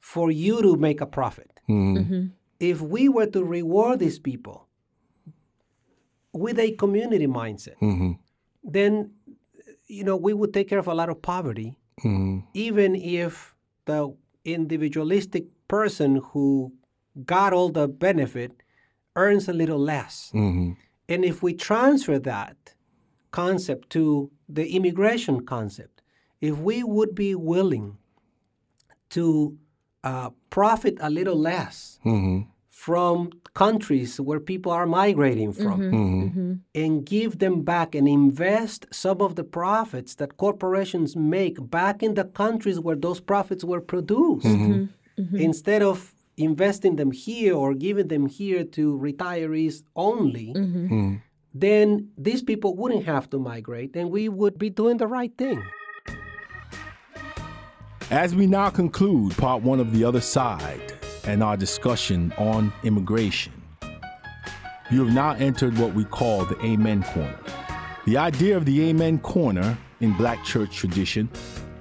for 0.00 0.30
you 0.30 0.62
to 0.62 0.76
make 0.76 1.02
a 1.02 1.06
profit. 1.06 1.60
If 2.58 2.80
we 2.80 3.08
were 3.10 3.26
to 3.26 3.44
reward 3.44 3.98
these 3.98 4.18
people 4.18 4.66
with 6.32 6.58
a 6.58 6.72
community 6.72 7.26
mindset, 7.26 7.74
then 8.64 9.10
you 9.88 10.04
know 10.04 10.16
we 10.16 10.32
would 10.32 10.54
take 10.54 10.68
care 10.70 10.78
of 10.78 10.86
a 10.88 10.94
lot 10.94 11.10
of 11.10 11.20
poverty, 11.20 11.76
even 12.54 12.94
if 12.96 13.54
the 13.84 14.14
individualistic 14.44 15.44
person 15.68 16.22
who 16.32 16.72
got 17.24 17.52
all 17.52 17.68
the 17.68 17.88
benefit 17.88 18.62
earns 19.16 19.48
a 19.48 19.52
little 19.52 19.78
less. 19.78 20.30
Mm-hmm. 20.34 20.72
And 21.08 21.24
if 21.24 21.42
we 21.42 21.54
transfer 21.54 22.18
that 22.18 22.74
concept 23.30 23.90
to 23.90 24.30
the 24.48 24.74
immigration 24.74 25.44
concept, 25.44 26.02
if 26.40 26.56
we 26.58 26.82
would 26.82 27.14
be 27.14 27.34
willing 27.34 27.98
to 29.10 29.58
uh, 30.04 30.30
profit 30.50 30.96
a 31.00 31.10
little 31.10 31.38
less 31.38 31.98
mm-hmm. 32.04 32.48
from 32.68 33.30
countries 33.54 34.20
where 34.20 34.38
people 34.38 34.70
are 34.70 34.86
migrating 34.86 35.52
from 35.52 35.80
mm-hmm. 35.80 36.52
and 36.74 37.04
give 37.04 37.40
them 37.40 37.62
back 37.62 37.94
and 37.94 38.06
invest 38.06 38.86
some 38.92 39.20
of 39.20 39.34
the 39.34 39.42
profits 39.42 40.14
that 40.14 40.36
corporations 40.36 41.16
make 41.16 41.56
back 41.70 42.02
in 42.02 42.14
the 42.14 42.24
countries 42.24 42.78
where 42.78 42.94
those 42.94 43.20
profits 43.20 43.64
were 43.64 43.80
produced 43.80 44.46
Mm-hmm. 45.18 45.36
instead 45.36 45.82
of 45.82 46.14
investing 46.36 46.96
them 46.96 47.10
here 47.10 47.54
or 47.54 47.74
giving 47.74 48.06
them 48.06 48.26
here 48.26 48.62
to 48.62 48.96
retirees 48.96 49.82
only 49.96 50.54
mm-hmm. 50.54 50.86
hmm. 50.86 51.14
then 51.52 52.10
these 52.16 52.42
people 52.42 52.76
wouldn't 52.76 53.04
have 53.04 53.28
to 53.30 53.38
migrate 53.38 53.96
and 53.96 54.10
we 54.10 54.28
would 54.28 54.58
be 54.58 54.70
doing 54.70 54.98
the 54.98 55.06
right 55.06 55.36
thing. 55.36 55.62
As 58.10 58.34
we 58.34 58.46
now 58.46 58.70
conclude 58.70 59.36
part 59.36 59.62
one 59.62 59.80
of 59.80 59.92
The 59.92 60.04
Other 60.04 60.20
Side 60.20 60.94
and 61.24 61.42
our 61.42 61.56
discussion 61.56 62.32
on 62.38 62.72
immigration, 62.82 63.52
you 64.90 65.04
have 65.04 65.14
now 65.14 65.32
entered 65.32 65.76
what 65.76 65.92
we 65.92 66.04
call 66.04 66.46
the 66.46 66.58
Amen 66.64 67.02
Corner. 67.02 67.38
The 68.06 68.16
idea 68.16 68.56
of 68.56 68.64
the 68.64 68.88
Amen 68.88 69.18
Corner 69.18 69.76
in 70.00 70.14
black 70.14 70.42
church 70.44 70.74
tradition 70.74 71.28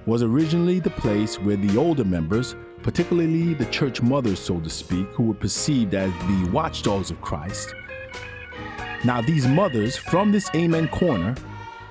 was 0.06 0.24
originally 0.24 0.80
the 0.80 0.90
place 0.90 1.40
where 1.40 1.56
the 1.56 1.78
older 1.78 2.04
members, 2.04 2.56
particularly 2.88 3.54
the 3.54 3.66
church 3.66 4.02
mothers, 4.02 4.40
so 4.40 4.60
to 4.62 4.70
speak, 4.70 5.08
who 5.10 5.24
were 5.24 5.34
perceived 5.34 5.94
as 5.94 6.12
the 6.12 6.50
watchdogs 6.54 7.12
of 7.12 7.20
Christ, 7.22 7.76
now, 9.04 9.22
these 9.22 9.48
mothers 9.48 9.96
from 9.96 10.32
this 10.32 10.50
Amen 10.56 10.88
corner 10.88 11.36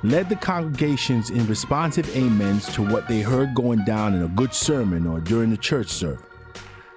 led 0.03 0.29
the 0.29 0.37
congregations 0.37 1.31
in 1.31 1.47
responsive 1.47 2.15
amens 2.17 2.73
to 2.75 2.83
what 2.83 3.09
they 3.09 3.21
heard 3.21 3.55
going 3.55 3.85
down 3.85 4.15
in 4.15 4.23
a 4.23 4.29
good 4.29 4.53
sermon 4.53 5.07
or 5.07 5.21
during 5.21 5.51
the 5.51 5.57
church 5.57 5.89
service. 5.89 6.25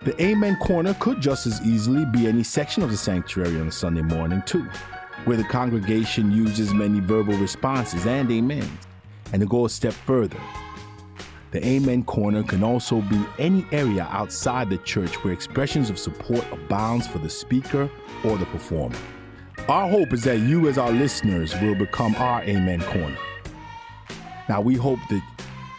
The 0.02 0.22
Amen 0.22 0.58
corner 0.58 0.94
could 0.96 1.22
just 1.22 1.46
as 1.46 1.62
easily 1.62 2.06
be 2.06 2.28
any 2.28 2.44
section 2.44 2.82
of 2.84 2.90
the 2.90 2.98
sanctuary 2.98 3.60
on 3.60 3.68
a 3.68 3.72
Sunday 3.72 4.02
morning, 4.02 4.42
too. 4.46 4.68
where 5.26 5.38
the 5.38 5.44
congregation 5.44 6.32
uses 6.32 6.74
many 6.74 7.00
verbal 7.00 7.36
responses 7.36 8.06
and 8.06 8.32
amens. 8.32 8.70
And 9.32 9.42
to 9.42 9.48
go 9.48 9.66
a 9.66 9.70
step 9.70 9.94
further, 9.94 10.40
the 11.52 11.66
Amen 11.66 12.04
Corner 12.04 12.44
can 12.44 12.64
also 12.64 13.02
be 13.02 13.20
any 13.40 13.66
area 13.72 14.08
outside 14.12 14.70
the 14.70 14.78
church 14.80 15.24
where 15.24 15.34
expressions 15.34 15.90
of 15.90 15.98
support 15.98 16.46
abounds 16.52 17.08
for 17.08 17.18
the 17.18 17.30
speaker 17.30 17.90
or 18.24 18.38
the 18.38 18.46
performer. 18.48 18.98
Our 19.68 19.90
hope 19.90 20.14
is 20.14 20.24
that 20.24 20.40
you, 20.40 20.68
as 20.68 20.78
our 20.78 20.92
listeners, 20.92 21.54
will 21.62 21.76
become 21.76 22.16
our 22.16 22.44
Amen 22.44 22.82
Corner. 22.82 23.18
Now, 24.48 24.62
we 24.62 24.76
hope 24.76 25.00
that 25.10 25.24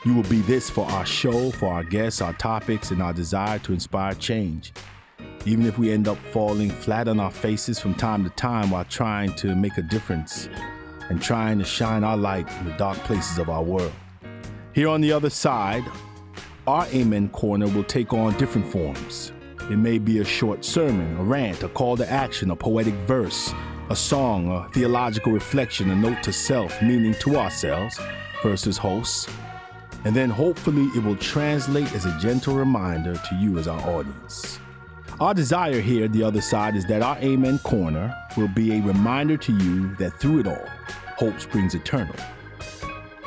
you 0.05 0.14
will 0.14 0.25
be 0.25 0.41
this 0.43 0.68
for 0.68 0.87
our 0.87 1.07
show, 1.07 1.51
for 1.51 1.73
our 1.73 1.85
guests, 1.85 2.21
our 2.21 2.33
topics, 2.35 2.91
and 2.91 3.03
our 3.03 3.12
desire 3.12 3.59
to 3.61 3.73
inspire 3.73 4.14
change. 4.14 4.73
Even 5.45 5.66
if 5.66 5.79
we 5.79 5.93
end 5.93 6.09
up 6.09 6.18
falling 6.33 6.71
flat 6.71 7.07
on 7.07 7.21
our 7.21 7.31
faces 7.31 7.79
from 7.79 7.95
time 7.95 8.25
to 8.25 8.31
time 8.31 8.71
while 8.71 8.85
trying 8.85 9.35
to 9.35 9.55
make 9.55 9.77
a 9.79 9.83
difference 9.83 10.49
and 11.09 11.23
trying 11.23 11.59
to 11.59 11.64
shine 11.64 12.05
our 12.05 12.16
light 12.16 12.51
in 12.59 12.66
the 12.66 12.77
dark 12.77 12.99
places 12.99 13.39
of 13.39 13.49
our 13.49 13.62
world. 13.62 13.93
Here 14.73 14.89
on 14.89 15.01
the 15.01 15.11
other 15.11 15.31
side, 15.31 15.85
our 16.68 16.87
Amen 16.95 17.29
Corner 17.31 17.66
will 17.66 17.83
take 17.83 18.12
on 18.12 18.37
different 18.39 18.68
forms. 18.68 19.33
It 19.68 19.79
may 19.79 19.99
be 19.99 20.21
a 20.21 20.25
short 20.25 20.64
sermon, 20.64 21.16
a 21.16 21.25
rant, 21.25 21.64
a 21.64 21.68
call 21.68 21.97
to 21.97 22.09
action, 22.09 22.53
a 22.53 22.57
poetic 22.57 22.95
verse, 23.07 23.53
a 23.89 23.97
song, 23.97 24.49
a 24.49 24.68
theological 24.73 25.33
reflection, 25.33 25.91
a 25.91 25.97
note 25.97 26.23
to 26.23 26.33
self, 26.33 26.81
meaning 26.83 27.14
to 27.14 27.37
ourselves 27.37 27.99
versus 28.45 28.79
hosts. 28.79 29.29
And 30.05 30.14
then 30.14 30.31
hopefully 30.31 30.85
it 30.97 31.03
will 31.03 31.16
translate 31.16 31.93
as 31.93 32.07
a 32.07 32.16
gentle 32.21 32.55
reminder 32.55 33.14
to 33.14 33.35
you 33.35 33.59
as 33.59 33.66
our 33.66 33.81
audience. 33.91 34.61
Our 35.18 35.35
desire 35.35 35.81
here, 35.81 36.07
the 36.07 36.23
other 36.23 36.41
side, 36.41 36.77
is 36.77 36.87
that 36.87 37.03
our 37.03 37.18
Amen 37.18 37.59
Corner 37.59 38.16
will 38.37 38.49
be 38.49 38.79
a 38.79 38.83
reminder 38.83 39.37
to 39.37 39.53
you 39.53 39.97
that 39.97 40.21
through 40.21 40.41
it 40.41 40.47
all, 40.47 40.66
hope 41.16 41.41
springs 41.41 41.75
eternal. 41.75 42.14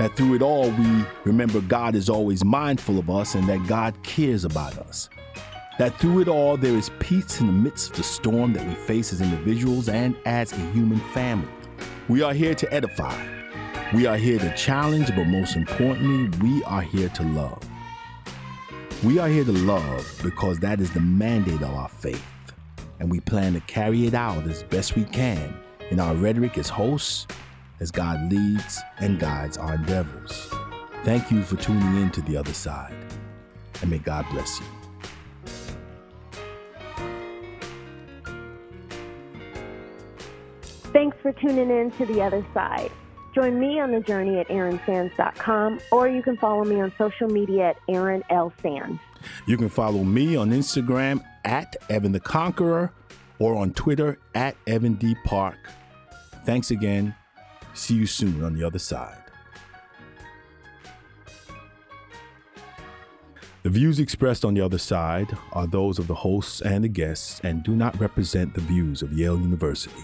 That 0.04 0.18
through 0.18 0.34
it 0.34 0.42
all, 0.42 0.70
we 0.70 1.06
remember 1.24 1.62
God 1.62 1.96
is 1.96 2.10
always 2.10 2.44
mindful 2.44 3.00
of 3.00 3.10
us 3.10 3.36
and 3.36 3.48
that 3.48 3.66
God 3.68 3.96
cares 4.04 4.44
about 4.44 4.78
us. 4.78 5.08
That 5.80 5.98
through 5.98 6.20
it 6.20 6.28
all, 6.28 6.58
there 6.58 6.76
is 6.76 6.92
peace 7.00 7.40
in 7.40 7.48
the 7.48 7.54
midst 7.54 7.92
of 7.92 7.96
the 7.96 8.04
storm 8.04 8.52
that 8.52 8.68
we 8.68 8.76
face 8.76 9.14
as 9.14 9.22
individuals 9.22 9.88
and 9.88 10.18
as 10.26 10.52
a 10.52 10.58
human 10.74 11.00
family. 11.14 11.48
We 12.10 12.22
are 12.22 12.34
here 12.34 12.54
to 12.54 12.74
edify. 12.74 13.16
We 13.94 14.06
are 14.06 14.18
here 14.18 14.40
to 14.40 14.54
challenge, 14.58 15.08
but 15.16 15.24
most 15.24 15.56
importantly, 15.56 16.38
we 16.46 16.62
are 16.66 16.82
here 16.82 17.08
to 17.08 17.24
love. 17.24 17.64
We 19.06 19.20
are 19.20 19.30
here 19.30 19.46
to 19.46 19.54
love 19.54 20.20
because 20.22 20.60
that 20.60 20.82
is 20.82 20.92
the 20.92 21.00
mandate 21.00 21.62
of 21.62 21.74
our 21.74 21.88
faith, 21.88 22.22
and 23.00 23.10
we 23.10 23.22
plan 23.22 23.54
to 23.54 23.62
carry 23.62 24.06
it 24.06 24.14
out 24.14 24.46
as 24.48 24.64
best 24.64 24.98
we 24.98 25.06
can 25.06 25.56
in 25.92 26.02
our 26.02 26.14
rhetoric 26.14 26.58
as 26.58 26.68
hosts, 26.68 27.26
as 27.84 27.92
God 27.92 28.32
leads 28.32 28.82
and 29.00 29.20
guides 29.20 29.58
our 29.58 29.76
endeavors. 29.76 30.50
Thank 31.04 31.30
you 31.30 31.44
for 31.44 31.58
tuning 31.58 32.02
in 32.02 32.12
to 32.12 32.22
the 32.22 32.38
other 32.38 32.54
side, 32.54 32.96
and 33.82 33.92
may 33.92 33.98
God 33.98 34.26
bless 34.32 34.62
you. 34.62 34.66
Thanks 40.94 41.18
for 41.22 41.34
tuning 41.34 41.70
in 41.70 41.92
to 41.98 42.06
the 42.06 42.22
other 42.22 42.46
side. 42.54 42.90
Join 43.36 43.60
me 43.60 43.82
on 43.82 43.92
the 43.92 44.00
journey 44.00 44.40
at 44.40 44.48
erinsands.com, 44.48 45.82
or 45.92 46.08
you 46.08 46.24
can 46.24 46.38
follow 46.38 46.64
me 46.64 46.80
on 46.80 46.94
social 46.98 47.28
media 47.28 47.72
at 47.72 47.78
Erin 47.90 48.24
L. 48.30 48.54
Sands. 48.62 49.02
You 49.46 49.58
can 49.58 49.68
follow 49.68 50.06
me 50.06 50.38
on 50.38 50.52
Instagram 50.52 51.22
at 51.44 51.76
Evan 51.90 52.14
the 52.14 52.22
Conqueror 52.22 52.94
or 53.40 53.56
on 53.56 53.74
Twitter 53.74 54.20
at 54.36 54.56
Evan 54.68 54.94
D. 54.94 55.16
Park. 55.26 55.58
Thanks 56.46 56.72
again. 56.72 57.16
See 57.74 57.96
you 57.96 58.06
soon 58.06 58.44
on 58.44 58.54
the 58.54 58.64
other 58.64 58.80
side. 58.80 59.18
The 63.64 63.70
views 63.70 64.00
expressed 64.00 64.44
on 64.44 64.54
the 64.54 64.62
other 64.62 64.78
side 64.78 65.38
are 65.54 65.66
those 65.66 65.98
of 65.98 66.08
the 66.08 66.16
hosts 66.16 66.62
and 66.62 66.84
the 66.84 66.90
guests 66.90 67.40
and 67.44 67.64
do 67.64 67.76
not 67.76 67.98
represent 68.00 68.54
the 68.54 68.62
views 68.62 69.02
of 69.02 69.14
Yale 69.14 69.40
University. 69.40 70.04